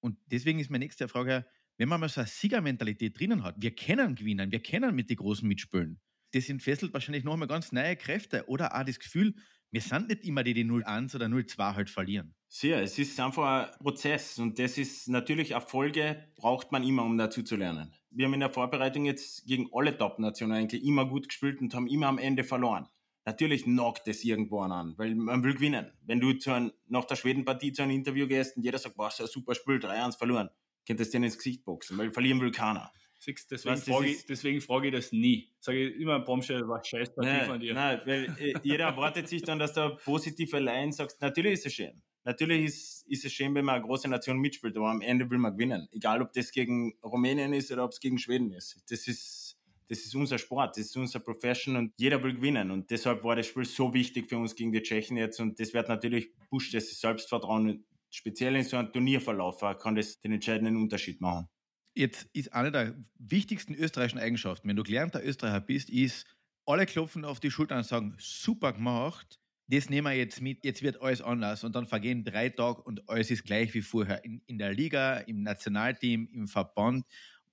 [0.00, 1.46] Und deswegen ist meine nächste Frage,
[1.82, 5.16] wenn man mal so eine Siegermentalität drinnen hat, wir kennen gewinnen, wir kennen mit den
[5.16, 6.00] Großen mitspielen,
[6.32, 9.34] das entfesselt wahrscheinlich nochmal ganz neue Kräfte oder auch das Gefühl,
[9.72, 12.36] wir sind nicht immer die, die 0-1 oder 0-2 halt verlieren.
[12.46, 17.18] Sehr, es ist einfach ein Prozess und das ist natürlich Erfolge, braucht man immer, um
[17.18, 17.92] dazu zu lernen.
[18.10, 21.88] Wir haben in der Vorbereitung jetzt gegen alle Top-Nationen eigentlich immer gut gespielt und haben
[21.88, 22.86] immer am Ende verloren.
[23.24, 25.90] Natürlich knockt es irgendwo an, weil man will gewinnen.
[26.02, 29.24] Wenn du zu ein, nach der Schwedenpartie zu einem Interview gehst und jeder sagt, so
[29.24, 30.48] ein super Spiel, 3-1 verloren,
[30.86, 32.92] könntest du dir ins Gesicht boxen, weil verlieren will keiner.
[33.24, 35.52] Deswegen, frage ich, deswegen frage ich das nie.
[35.60, 37.72] Sage ich immer, Bombshell war scheiße nein, von dir.
[37.72, 41.74] Nein, weil äh, jeder erwartet sich dann, dass du positive Line sagst, natürlich ist es
[41.74, 42.02] schön.
[42.24, 45.38] Natürlich ist, ist es schön, wenn man eine große Nation mitspielt, aber am Ende will
[45.38, 45.88] man gewinnen.
[45.92, 48.80] Egal, ob das gegen Rumänien ist oder ob es gegen Schweden ist.
[48.88, 49.56] Das ist,
[49.88, 52.70] das ist unser Sport, das ist unser Profession und jeder will gewinnen.
[52.70, 55.74] Und deshalb war das Spiel so wichtig für uns gegen die Tschechen jetzt und das
[55.74, 57.84] wird natürlich pusht das Selbstvertrauen.
[58.14, 61.48] Speziell in so einem Turnierverlauf kann das den entscheidenden Unterschied machen.
[61.94, 66.26] Jetzt ist eine der wichtigsten österreichischen Eigenschaften, wenn du gelernter Österreicher bist, ist,
[66.66, 70.82] alle klopfen auf die Schulter und sagen, super gemacht, das nehmen wir jetzt mit, jetzt
[70.82, 74.24] wird alles anders und dann vergehen drei Tage und alles ist gleich wie vorher.
[74.24, 77.06] In, in der Liga, im Nationalteam, im Verband,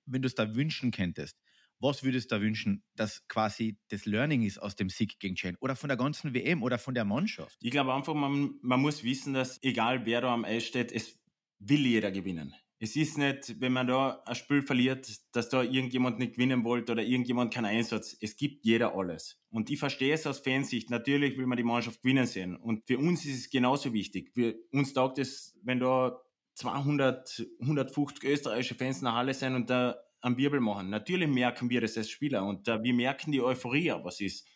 [0.04, 1.38] wenn du es da wünschen könntest,
[1.80, 5.56] was würdest du da wünschen, dass quasi das Learning ist aus dem Sieg gegen Chain
[5.60, 7.56] oder von der ganzen WM oder von der Mannschaft?
[7.60, 11.18] Ich glaube einfach, man, man muss wissen, dass egal wer da am Eis steht, es
[11.58, 12.54] will jeder gewinnen.
[12.82, 16.92] Es ist nicht, wenn man da ein Spiel verliert, dass da irgendjemand nicht gewinnen wollte
[16.92, 18.16] oder irgendjemand keinen Einsatz.
[18.22, 19.38] Es gibt jeder alles.
[19.50, 20.88] Und ich verstehe es aus Fansicht.
[20.88, 22.56] Natürlich will man die Mannschaft gewinnen sehen.
[22.56, 24.30] Und für uns ist es genauso wichtig.
[24.32, 26.22] Für uns taugt es, wenn da
[26.54, 30.90] 200, 150 österreichische Fans in der Halle sind und da einen Wirbel machen.
[30.90, 34.46] Natürlich merken wir das als Spieler und uh, wir merken die Euphorie, was ist.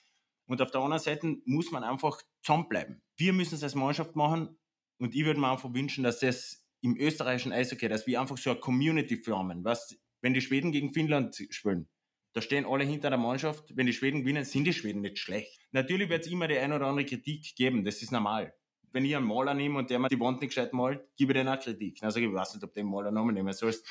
[0.47, 3.03] Und auf der anderen Seite muss man einfach zusammenbleiben.
[3.17, 4.59] Wir müssen es als Mannschaft machen
[4.99, 8.51] und ich würde mir einfach wünschen, dass das im österreichischen Eishockey, dass wir einfach so
[8.51, 9.65] eine Community formen.
[9.65, 11.89] Was, wenn die Schweden gegen Finnland spielen,
[12.35, 13.75] da stehen alle hinter der Mannschaft.
[13.75, 15.67] Wenn die Schweden gewinnen, sind die Schweden nicht schlecht.
[15.71, 18.55] Natürlich wird es immer die ein oder andere Kritik geben, das ist normal.
[18.93, 21.39] Wenn ich einen Maler nehme und der mir die Wand nicht gescheit malt, gebe ich
[21.39, 22.03] denen auch Kritik.
[22.03, 23.87] Also ich weiß nicht, ob du den Maler nochmal nehmen sollst.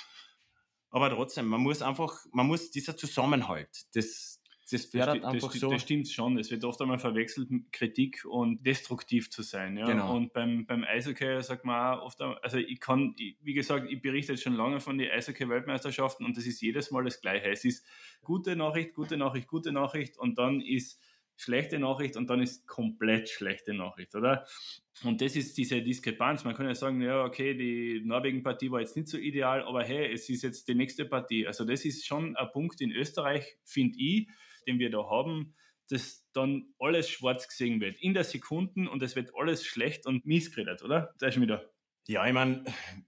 [0.93, 5.59] Aber trotzdem, man muss einfach, man muss dieser Zusammenhalt, das, das fördert das, einfach das,
[5.59, 5.71] so.
[5.71, 6.37] Das stimmt schon.
[6.37, 9.75] Es wird oft einmal verwechselt, Kritik und destruktiv zu sein.
[9.75, 9.87] Ja?
[9.87, 10.15] Genau.
[10.15, 14.33] Und beim, beim Eishockey sagt man auch oft, also ich kann, wie gesagt, ich berichte
[14.33, 17.49] jetzt schon lange von den Eishockey-Weltmeisterschaften und das ist jedes Mal das Gleiche.
[17.49, 17.83] Es ist
[18.23, 21.01] gute Nachricht, gute Nachricht, gute Nachricht und dann ist
[21.35, 24.45] schlechte Nachricht und dann ist komplett schlechte Nachricht, oder?
[25.03, 26.43] Und das ist diese Diskrepanz.
[26.43, 30.13] Man kann ja sagen, ja, okay, die Norwegen-Partie war jetzt nicht so ideal, aber hey,
[30.13, 31.47] es ist jetzt die nächste Partie.
[31.47, 34.27] Also das ist schon ein Punkt in Österreich, finde ich,
[34.67, 35.55] den wir da haben,
[35.89, 40.25] dass dann alles schwarz gesehen wird in der Sekunden und es wird alles schlecht und
[40.25, 41.13] mies geredet, oder?
[41.19, 41.72] Da ist schon wieder.
[42.07, 42.65] Ja, ich meine,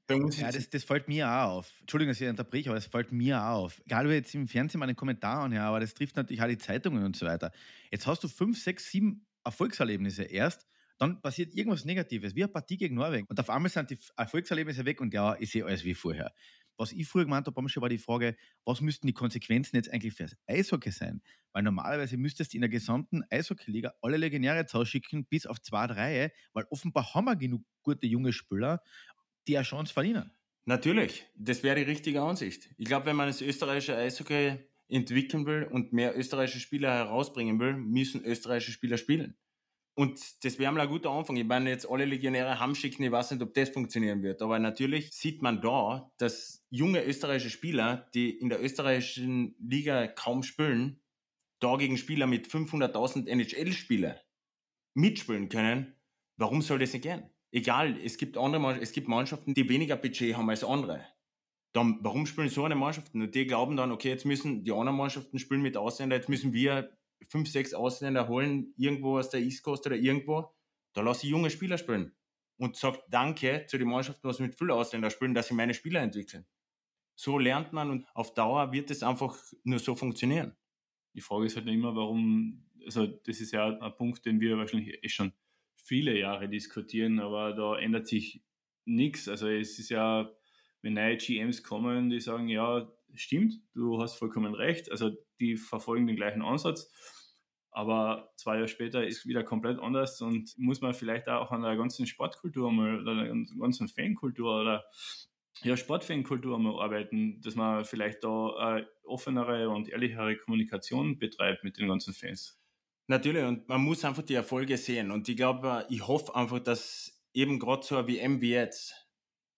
[0.07, 0.39] bei uns.
[0.39, 1.73] Ja, das, das fällt mir auch auf.
[1.81, 3.81] Entschuldigung, dass ich unterbreche, aber es fällt mir auch auf.
[3.85, 6.57] Egal, ob jetzt im Fernsehen mal einen Kommentar anhöre, aber das trifft natürlich auch die
[6.57, 7.51] Zeitungen und so weiter.
[7.91, 10.65] Jetzt hast du fünf, sechs, sieben Erfolgserlebnisse erst,
[10.97, 13.27] dann passiert irgendwas Negatives, wie eine Partie gegen Norwegen.
[13.27, 16.33] Und auf einmal sind die Erfolgserlebnisse weg und ja, ich sehe alles wie vorher.
[16.77, 18.35] Was ich früher gemeint habe, war die Frage,
[18.65, 21.21] was müssten die Konsequenzen jetzt eigentlich fürs Eishockey sein?
[21.53, 26.33] Weil normalerweise müsstest du in der gesamten Eishockey-Liga alle Legionäre rausschicken, bis auf zwei, drei,
[26.53, 28.81] weil offenbar haben wir genug gute junge Spieler,
[29.47, 30.31] die eine Chance verdienen.
[30.65, 32.69] Natürlich, das wäre die richtige Ansicht.
[32.77, 34.57] Ich glaube, wenn man das österreichische Eishockey
[34.87, 39.37] entwickeln will und mehr österreichische Spieler herausbringen will, müssen österreichische Spieler spielen.
[39.97, 41.37] Und das wäre mal ein guter Anfang.
[41.37, 44.41] Ich meine, jetzt alle Legionäre haben schicken, ich weiß nicht, ob das funktionieren wird.
[44.41, 50.43] Aber natürlich sieht man da, dass junge österreichische Spieler, die in der österreichischen Liga kaum
[50.43, 50.99] spielen,
[51.59, 54.21] da gegen Spieler mit 500.000 NHL-Spieler
[54.95, 55.95] mitspielen können.
[56.37, 57.29] Warum soll das nicht gehen?
[57.51, 61.05] Egal, es gibt andere, es gibt Mannschaften, die weniger Budget haben als andere.
[61.71, 63.21] Dann, warum spielen so eine Mannschaften?
[63.21, 66.51] Und die glauben dann, okay, jetzt müssen die anderen Mannschaften spielen mit Ausländern, jetzt müssen
[66.51, 66.97] wir
[67.29, 70.53] fünf, sechs Ausländer holen, irgendwo aus der East Coast oder irgendwo,
[70.93, 72.15] da lasse ich junge Spieler spielen
[72.57, 76.01] und sage Danke zu den Mannschaften, was mit vielen Ausländern spielen, dass sie meine Spieler
[76.01, 76.45] entwickeln.
[77.15, 80.55] So lernt man und auf Dauer wird es einfach nur so funktionieren.
[81.13, 85.03] Die Frage ist halt immer, warum, also das ist ja ein Punkt, den wir wahrscheinlich
[85.03, 85.31] eh schon
[85.75, 88.43] viele Jahre diskutieren, aber da ändert sich
[88.85, 89.29] nichts.
[89.29, 90.29] Also es ist ja,
[90.81, 96.07] wenn neue GMs kommen, die sagen, ja, stimmt, du hast vollkommen recht, also die verfolgen
[96.07, 96.91] den gleichen Ansatz
[97.71, 101.75] Aber zwei Jahre später ist wieder komplett anders und muss man vielleicht auch an der
[101.75, 104.85] ganzen Sportkultur mal oder der ganzen Fankultur oder
[105.63, 111.87] ja, Sportfankultur mal arbeiten, dass man vielleicht da offenere und ehrlichere Kommunikation betreibt mit den
[111.87, 112.59] ganzen Fans.
[113.07, 115.11] Natürlich, und man muss einfach die Erfolge sehen.
[115.11, 119.04] Und ich glaube, ich hoffe einfach, dass eben gerade so eine WM wie jetzt,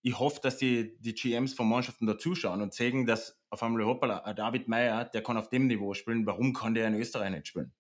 [0.08, 3.86] ich hoffe, dass die, die GMs von Mannschaften da zuschauen und sehen, dass auf einmal,
[3.86, 7.48] hoppala, David Meyer, der kann auf dem Niveau spielen, warum kann der in Österreich nicht
[7.48, 7.74] spielen?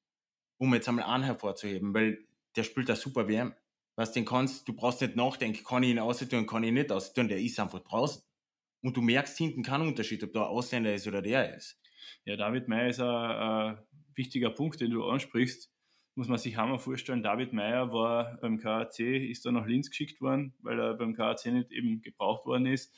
[0.58, 3.54] um jetzt einmal einen hervorzuheben, weil der spielt da super WM.
[3.96, 6.92] Was den kannst, du brauchst nicht nachdenken, kann ich ihn aussehen, kann ich ihn nicht
[6.92, 8.22] aussehen, der ist einfach draußen.
[8.84, 11.80] Und du merkst hinten keinen Unterschied, ob da ein Ausländer ist oder der ist.
[12.26, 13.78] Ja, David Meyer ist ein, ein
[14.14, 15.72] wichtiger Punkt, den du ansprichst.
[16.18, 20.20] Muss man sich einmal vorstellen, David Meyer war beim KAC, ist da nach Linz geschickt
[20.20, 22.94] worden, weil er beim KAC nicht eben gebraucht worden ist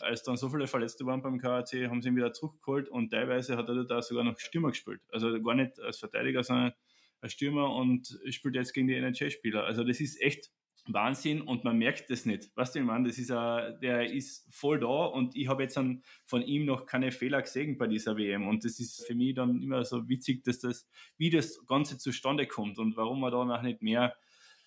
[0.00, 3.56] als dann so viele Verletzte waren beim KAC, haben sie ihn wieder zurückgeholt und teilweise
[3.56, 5.00] hat er da sogar noch Stürmer gespielt.
[5.10, 6.72] Also gar nicht als Verteidiger, sondern
[7.20, 9.64] als Stürmer und spielt jetzt gegen die NHL-Spieler.
[9.64, 10.50] Also das ist echt
[10.92, 12.50] Wahnsinn und man merkt das nicht.
[12.54, 15.78] Was du, Mann, das ist a, der ist voll da und ich habe jetzt
[16.24, 19.62] von ihm noch keine Fehler gesehen bei dieser WM und das ist für mich dann
[19.62, 23.62] immer so witzig, dass das, wie das Ganze zustande kommt und warum man da noch
[23.62, 24.16] nicht mehr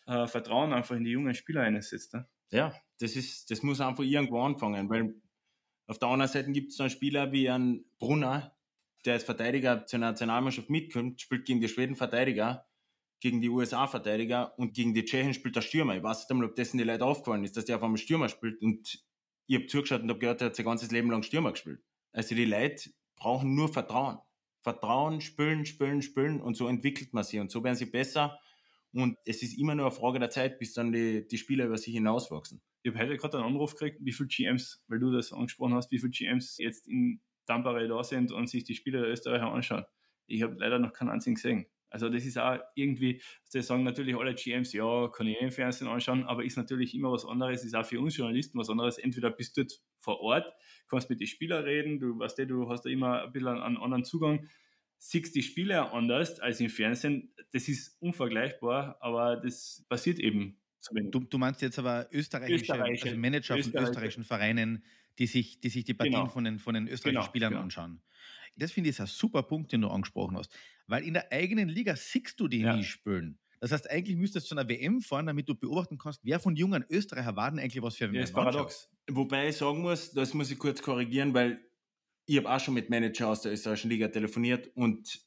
[0.07, 2.13] äh, Vertrauen einfach in die jungen Spieler einsetzt.
[2.13, 2.27] Ne?
[2.51, 5.15] Ja, das ist, das muss einfach irgendwo anfangen, weil
[5.88, 8.55] auf der anderen Seite gibt es dann Spieler wie ein Brunner,
[9.05, 12.65] der als Verteidiger zur Nationalmannschaft mitkommt, spielt gegen die Schweden Verteidiger,
[13.21, 15.95] gegen die USA Verteidiger und gegen die Tschechen spielt der Stürmer.
[15.95, 18.27] Ich weiß nicht einmal, ob dessen die Leute aufgefallen ist, dass der auf einmal Stürmer
[18.27, 19.05] spielt und
[19.47, 21.81] ich habe zugeschaut und habe gehört, er hat sein ganzes Leben lang Stürmer gespielt.
[22.12, 24.17] Also die Leute brauchen nur Vertrauen.
[24.62, 28.39] Vertrauen, spülen, spülen, spülen und so entwickelt man sie und so werden sie besser
[28.93, 31.77] und es ist immer nur eine Frage der Zeit, bis dann die, die Spieler über
[31.77, 32.62] sich hinauswachsen.
[32.84, 35.91] Ich habe heute gerade einen Anruf gekriegt, wie viele GMs, weil du das angesprochen hast,
[35.91, 39.86] wie viele GMs jetzt in Tampere da sind und sich die Spieler der Österreicher anschauen.
[40.27, 41.67] Ich habe leider noch keinen einzigen gesehen.
[41.91, 45.51] Also das ist auch irgendwie, das sagen natürlich alle GMs, ja, kann ich eh im
[45.51, 48.97] Fernsehen anschauen, aber ist natürlich immer was anderes, ist auch für uns Journalisten was anderes.
[48.97, 50.51] Entweder bist du dort vor Ort,
[50.89, 54.04] kannst mit den Spielern reden, du weißt du hast da immer ein bisschen einen anderen
[54.04, 54.49] Zugang
[55.04, 57.34] siehst die Spiele anders als im Fernsehen.
[57.51, 63.20] Das ist unvergleichbar, aber das passiert eben Du, du, meinst jetzt aber österreichische, österreichische also
[63.20, 64.84] Manager von österreichischen Vereinen,
[65.20, 66.30] die sich die, sich die Partien genau.
[66.30, 67.63] von, den, von den österreichischen genau, Spielern genau.
[67.63, 68.02] anschauen.
[68.56, 70.54] Das finde ich ein super Punkt, den du angesprochen hast.
[70.88, 72.76] Weil in der eigenen Liga siehst du die ja.
[72.76, 73.38] nie spielen.
[73.60, 76.56] Das heißt, eigentlich müsstest du zu einer WM fahren, damit du beobachten kannst, wer von
[76.56, 78.89] jungen Österreicher warten eigentlich was für ein ja, ist paradox.
[79.10, 81.62] Wobei ich sagen muss, das muss ich kurz korrigieren, weil
[82.26, 85.22] ich habe auch schon mit Manager aus der österreichischen Liga telefoniert und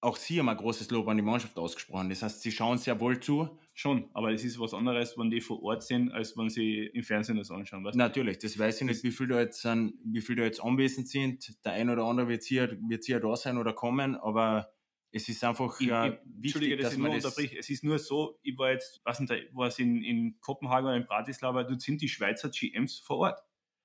[0.00, 2.08] auch sie haben ein großes Lob an die Mannschaft ausgesprochen.
[2.08, 3.58] Das heißt, sie schauen sehr wohl zu.
[3.80, 7.02] Schon, aber es ist was anderes, wenn die vor Ort sind, als wenn sie im
[7.02, 7.82] Fernsehen das anschauen.
[7.82, 10.62] Weißt Natürlich, das weiß ich nicht, wie viele da jetzt sind, wie viele da jetzt
[10.62, 11.64] anwesend sind.
[11.64, 14.70] Der ein oder andere wird hier, wird hier da sein oder kommen, aber
[15.12, 17.38] es ist einfach ich, ja, ich, wichtig, Entschuldige, dass, dass man das.
[17.38, 20.96] Es ist nur so, ich war jetzt, was nicht, war es in, in Kopenhagen oder
[20.96, 23.40] in Bratislava, dort sind die Schweizer GMs vor Ort.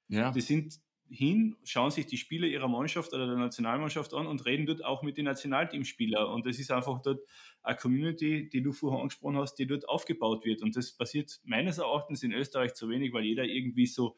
[0.10, 0.31] Ja.
[0.31, 0.77] Die sind
[1.10, 5.04] hin, schauen sich die Spieler ihrer Mannschaft oder der Nationalmannschaft an und reden dort auch
[5.04, 6.28] mit den Nationalteamspielern.
[6.28, 7.22] Und das ist einfach dort
[7.63, 10.62] eine Community, die du vorher angesprochen hast, die dort aufgebaut wird.
[10.62, 14.18] Und das passiert meines Erachtens in Österreich zu wenig, weil jeder irgendwie so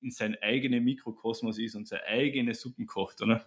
[0.00, 3.46] in sein eigenen Mikrokosmos ist und seine eigene Suppen kocht, oder?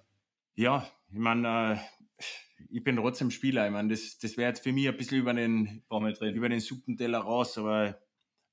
[0.56, 2.26] Ja, ich meine, äh,
[2.69, 3.65] ich bin trotzdem Spieler.
[3.65, 7.19] Ich meine, das, das wäre jetzt für mich ein bisschen über den, über den Suppenteller
[7.19, 8.00] raus, aber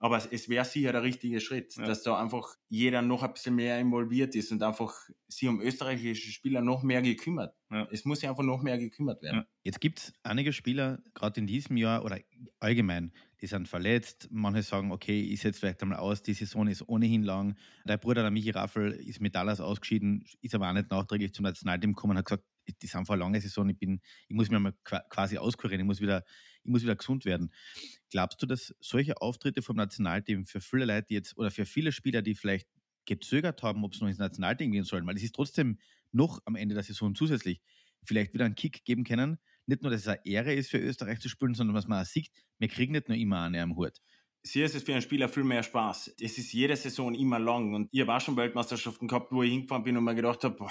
[0.03, 1.85] aber es wäre sicher der richtige Schritt, ja.
[1.85, 4.95] dass da einfach jeder noch ein bisschen mehr involviert ist und einfach
[5.29, 7.55] sich um österreichische Spieler noch mehr gekümmert.
[7.71, 7.87] Ja.
[7.93, 9.41] Es muss sich einfach noch mehr gekümmert werden.
[9.41, 9.47] Ja.
[9.63, 12.19] Jetzt gibt es einige Spieler, gerade in diesem Jahr oder
[12.61, 14.29] allgemein, die sind verletzt.
[14.31, 17.57] Manche sagen, okay, ich setze vielleicht einmal aus, die Saison ist ohnehin lang.
[17.85, 21.43] Dein Bruder, der Michi Raffel, ist mit Dallas ausgeschieden, ist aber auch nicht nachträglich zum
[21.43, 22.45] Nationalteam gekommen und hat gesagt,
[22.83, 25.87] die sind vor eine lange Saison, ich, bin, ich muss mir mal quasi auskurieren, ich
[25.87, 26.25] muss, wieder,
[26.64, 27.53] ich muss wieder gesund werden.
[28.11, 32.23] Glaubst du, dass solche Auftritte vom Nationalteam für viele Leute jetzt oder für viele Spieler,
[32.23, 32.68] die vielleicht
[33.07, 35.79] gezögert haben, ob sie noch ins Nationalteam gehen sollen, weil es ist trotzdem
[36.12, 37.61] noch am Ende der Saison zusätzlich
[38.05, 39.38] vielleicht wieder einen Kick geben können.
[39.66, 42.07] Nicht nur, dass es eine Ehre ist für Österreich zu spielen, sondern dass man auch
[42.07, 44.01] sieht, wir kriegen nicht nur immer eine am Hut.
[44.44, 46.14] Hier ist es für einen Spieler viel mehr Spaß.
[46.20, 49.51] Es ist jede Saison immer lang und ich habe auch schon Weltmeisterschaften gehabt, wo ich
[49.51, 50.66] hingefahren bin und mir gedacht habe,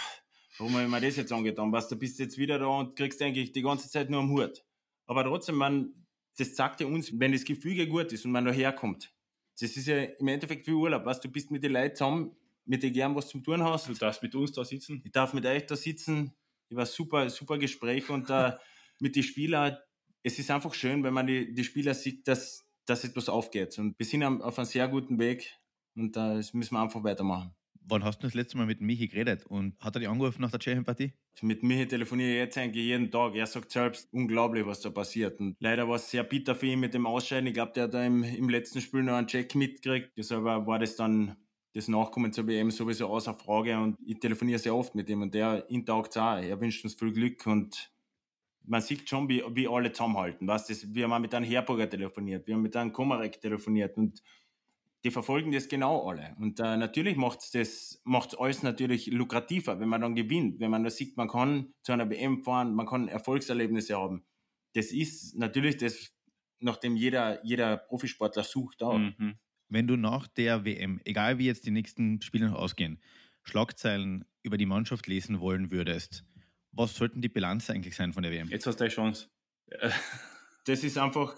[0.57, 1.71] warum habe ich mir das jetzt angetan?
[1.71, 4.63] Was, du bist jetzt wieder da und kriegst eigentlich die ganze Zeit nur am Hut.
[5.09, 5.91] Aber trotzdem, man,
[6.37, 9.11] das sagt ja uns, wenn das Gefüge gut ist und man da herkommt.
[9.59, 11.03] Das ist ja im Endeffekt wie Urlaub.
[11.03, 13.89] Was, du bist mit den Leuten zusammen, mit denen gern was zum tun hast.
[13.89, 15.01] Du darfst mit uns da sitzen.
[15.03, 16.35] Ich darf mit euch da sitzen.
[16.69, 18.51] Ich war super, super Gespräch und äh,
[18.99, 19.77] mit den Spielern.
[20.21, 23.79] Es ist einfach schön, wenn man die, die Spieler sieht, dass, dass etwas aufgeht.
[23.79, 25.57] Und wir sind auf einem sehr guten Weg
[25.95, 27.55] und äh, das müssen wir einfach weitermachen
[27.89, 30.51] Wann hast du das letzte Mal mit Michi geredet und hat er dich angerufen nach
[30.51, 31.13] der Tschechien-Partie?
[31.41, 33.33] Mit Michi telefoniere ich jetzt eigentlich jeden Tag.
[33.33, 35.39] Er sagt selbst, unglaublich, was da passiert.
[35.39, 37.47] Und leider war es sehr bitter für ihn mit dem Ausscheiden.
[37.47, 40.11] Ich glaube, der hat da im, im letzten Spiel noch einen Check mitgekriegt.
[40.15, 41.35] Deshalb war das dann
[41.73, 43.79] das Nachkommen zur WM sowieso außer Frage.
[43.79, 46.37] Und ich telefoniere sehr oft mit ihm und der ihn taugt auch.
[46.37, 47.91] Er wünscht uns viel Glück und
[48.65, 50.47] man sieht schon, wie, wie alle zusammenhalten.
[50.47, 54.21] Weißt, das, wir haben mit einem Herburger telefoniert, wir haben mit einem Komarek telefoniert und
[55.03, 56.35] die verfolgen das genau alle.
[56.39, 60.71] Und äh, natürlich macht es das macht's alles natürlich lukrativer, wenn man dann gewinnt, wenn
[60.71, 64.25] man da sieht, man kann zu einer WM fahren, man kann Erfolgserlebnisse haben.
[64.73, 66.13] Das ist natürlich das,
[66.59, 68.97] nachdem jeder, jeder Profisportler sucht auch.
[68.97, 69.35] Mhm.
[69.69, 73.01] Wenn du nach der WM, egal wie jetzt die nächsten Spiele noch ausgehen,
[73.43, 76.25] Schlagzeilen über die Mannschaft lesen wollen würdest,
[76.71, 78.49] was sollten die Bilanz eigentlich sein von der WM?
[78.49, 79.29] Jetzt hast du eine Chance.
[80.65, 81.35] das ist einfach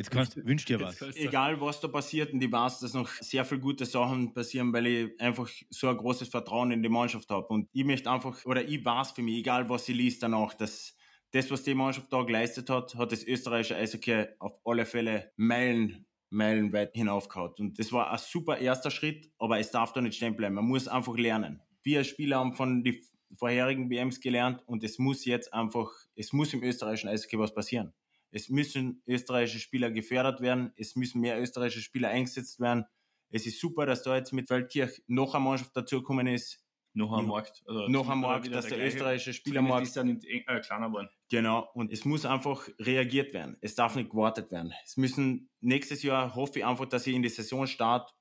[0.00, 0.98] Jetzt kannst, wünsch dir was.
[1.14, 4.86] Egal, was da passiert, und ich weiß, dass noch sehr viele gute Sachen passieren, weil
[4.86, 7.46] ich einfach so ein großes Vertrauen in die Mannschaft habe.
[7.48, 10.96] Und ich möchte einfach, oder ich weiß für mich, egal was ich liest danach, dass
[11.32, 16.06] das, was die Mannschaft da geleistet hat, hat das österreichische Eishockey auf alle Fälle Meilen,
[16.30, 17.52] meilenweit hinaufgehauen.
[17.58, 20.54] Und das war ein super erster Schritt, aber es darf da nicht stehen bleiben.
[20.54, 21.60] Man muss einfach lernen.
[21.82, 23.02] Wir Spieler haben von den
[23.36, 27.92] vorherigen WMs gelernt und es muss jetzt einfach, es muss im österreichischen Eishockey was passieren.
[28.30, 30.72] Es müssen österreichische Spieler gefördert werden.
[30.76, 32.84] Es müssen mehr österreichische Spieler eingesetzt werden.
[33.30, 36.64] Es ist super, dass da jetzt mit Feldkirch noch eine Mannschaft dazugekommen ist.
[36.92, 37.62] Noch am Markt.
[37.66, 41.08] Also noch am Markt, dass der, der österreichische Spielermarkt ist dann äh, kleiner geworden.
[41.30, 41.68] Genau.
[41.74, 43.56] Und es muss einfach reagiert werden.
[43.60, 44.72] Es darf nicht gewartet werden.
[44.84, 48.12] Es müssen nächstes Jahr hoffe ich einfach, dass ich in die Saison start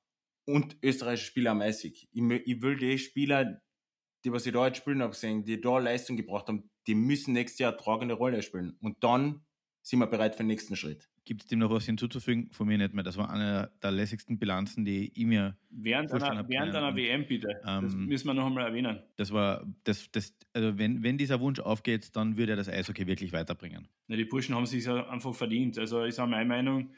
[0.46, 3.60] und österreichische Spieler am Eis ich, ich will die Spieler,
[4.24, 7.34] die was ich da jetzt spielen habe, sehen, die da Leistung gebracht haben, die müssen
[7.34, 8.78] nächstes Jahr eine tragende Rolle spielen.
[8.82, 9.46] Und dann
[9.82, 11.10] sind wir bereit für den nächsten Schritt.
[11.26, 12.50] Gibt es dem noch was hinzuzufügen?
[12.52, 13.04] Von mir nicht mehr.
[13.04, 17.62] Das war eine der lässigsten Bilanzen, die ich mir während einer, während einer WM bitte.
[17.66, 19.00] Ähm, das müssen wir noch einmal erwähnen.
[19.16, 23.08] Das war das, das also wenn, wenn dieser Wunsch aufgeht, dann würde er das Eishockey
[23.08, 23.88] wirklich weiterbringen.
[24.08, 25.78] Ja, die Burschen haben sich einfach verdient.
[25.78, 26.92] Also ist auch meine Meinung.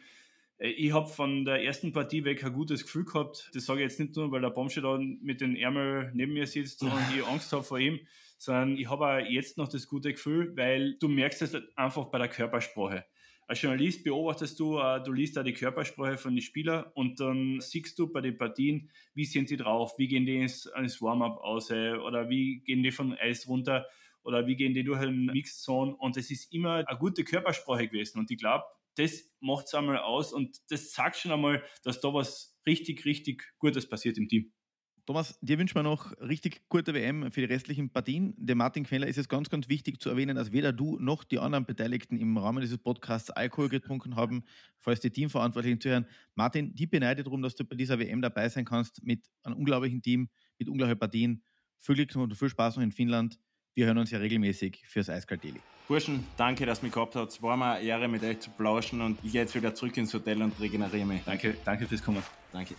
[0.58, 3.52] Äh, ich habe von der ersten Partie weg ein gutes Gefühl gehabt.
[3.54, 6.48] Das sage ich jetzt nicht nur, weil der Bomsche da mit den Ärmel neben mir
[6.48, 8.00] sitzt und ich Angst habe vor ihm
[8.42, 12.18] sondern ich habe auch jetzt noch das gute Gefühl, weil du merkst es einfach bei
[12.18, 13.06] der Körpersprache.
[13.46, 17.60] Als Journalist beobachtest du, äh, du liest da die Körpersprache von den Spielern und dann
[17.60, 21.38] siehst du bei den Partien, wie sind die drauf, wie gehen die ins, ins Warm-up
[21.38, 23.86] aus oder wie gehen die von Eis runter
[24.24, 27.90] oder wie gehen die durch einen Mixed Zone und es ist immer eine gute Körpersprache
[27.90, 28.64] gewesen und ich glaube,
[28.96, 33.44] das macht es einmal aus und das sagt schon einmal, dass da was richtig, richtig
[33.60, 34.52] Gutes passiert im Team.
[35.06, 38.34] Thomas, dir wünschen wir noch richtig gute WM für die restlichen Partien.
[38.38, 41.40] Der Martin Queller ist es ganz, ganz wichtig zu erwähnen, dass weder du noch die
[41.40, 44.44] anderen Beteiligten im Rahmen dieses Podcasts Alkohol getrunken haben,
[44.78, 46.06] falls die Teamverantwortlichen zuhören.
[46.36, 50.02] Martin, die beneide darum, dass du bei dieser WM dabei sein kannst mit einem unglaublichen
[50.02, 50.30] Team,
[50.60, 51.44] mit unglaublichen Partien.
[51.80, 53.40] Viel Glück und viel Spaß noch in Finnland.
[53.74, 55.62] Wir hören uns ja regelmäßig fürs Eiskalt Daily.
[55.88, 57.32] Burschen, danke, dass ihr mich gehabt habt.
[57.32, 59.98] Es war mir eine Ehre, mit euch zu plauschen und ich gehe jetzt wieder zurück
[59.98, 61.22] ins Hotel und regeneriere mich.
[61.26, 62.24] Danke, danke fürs Kommen.
[62.54, 62.76] Danke.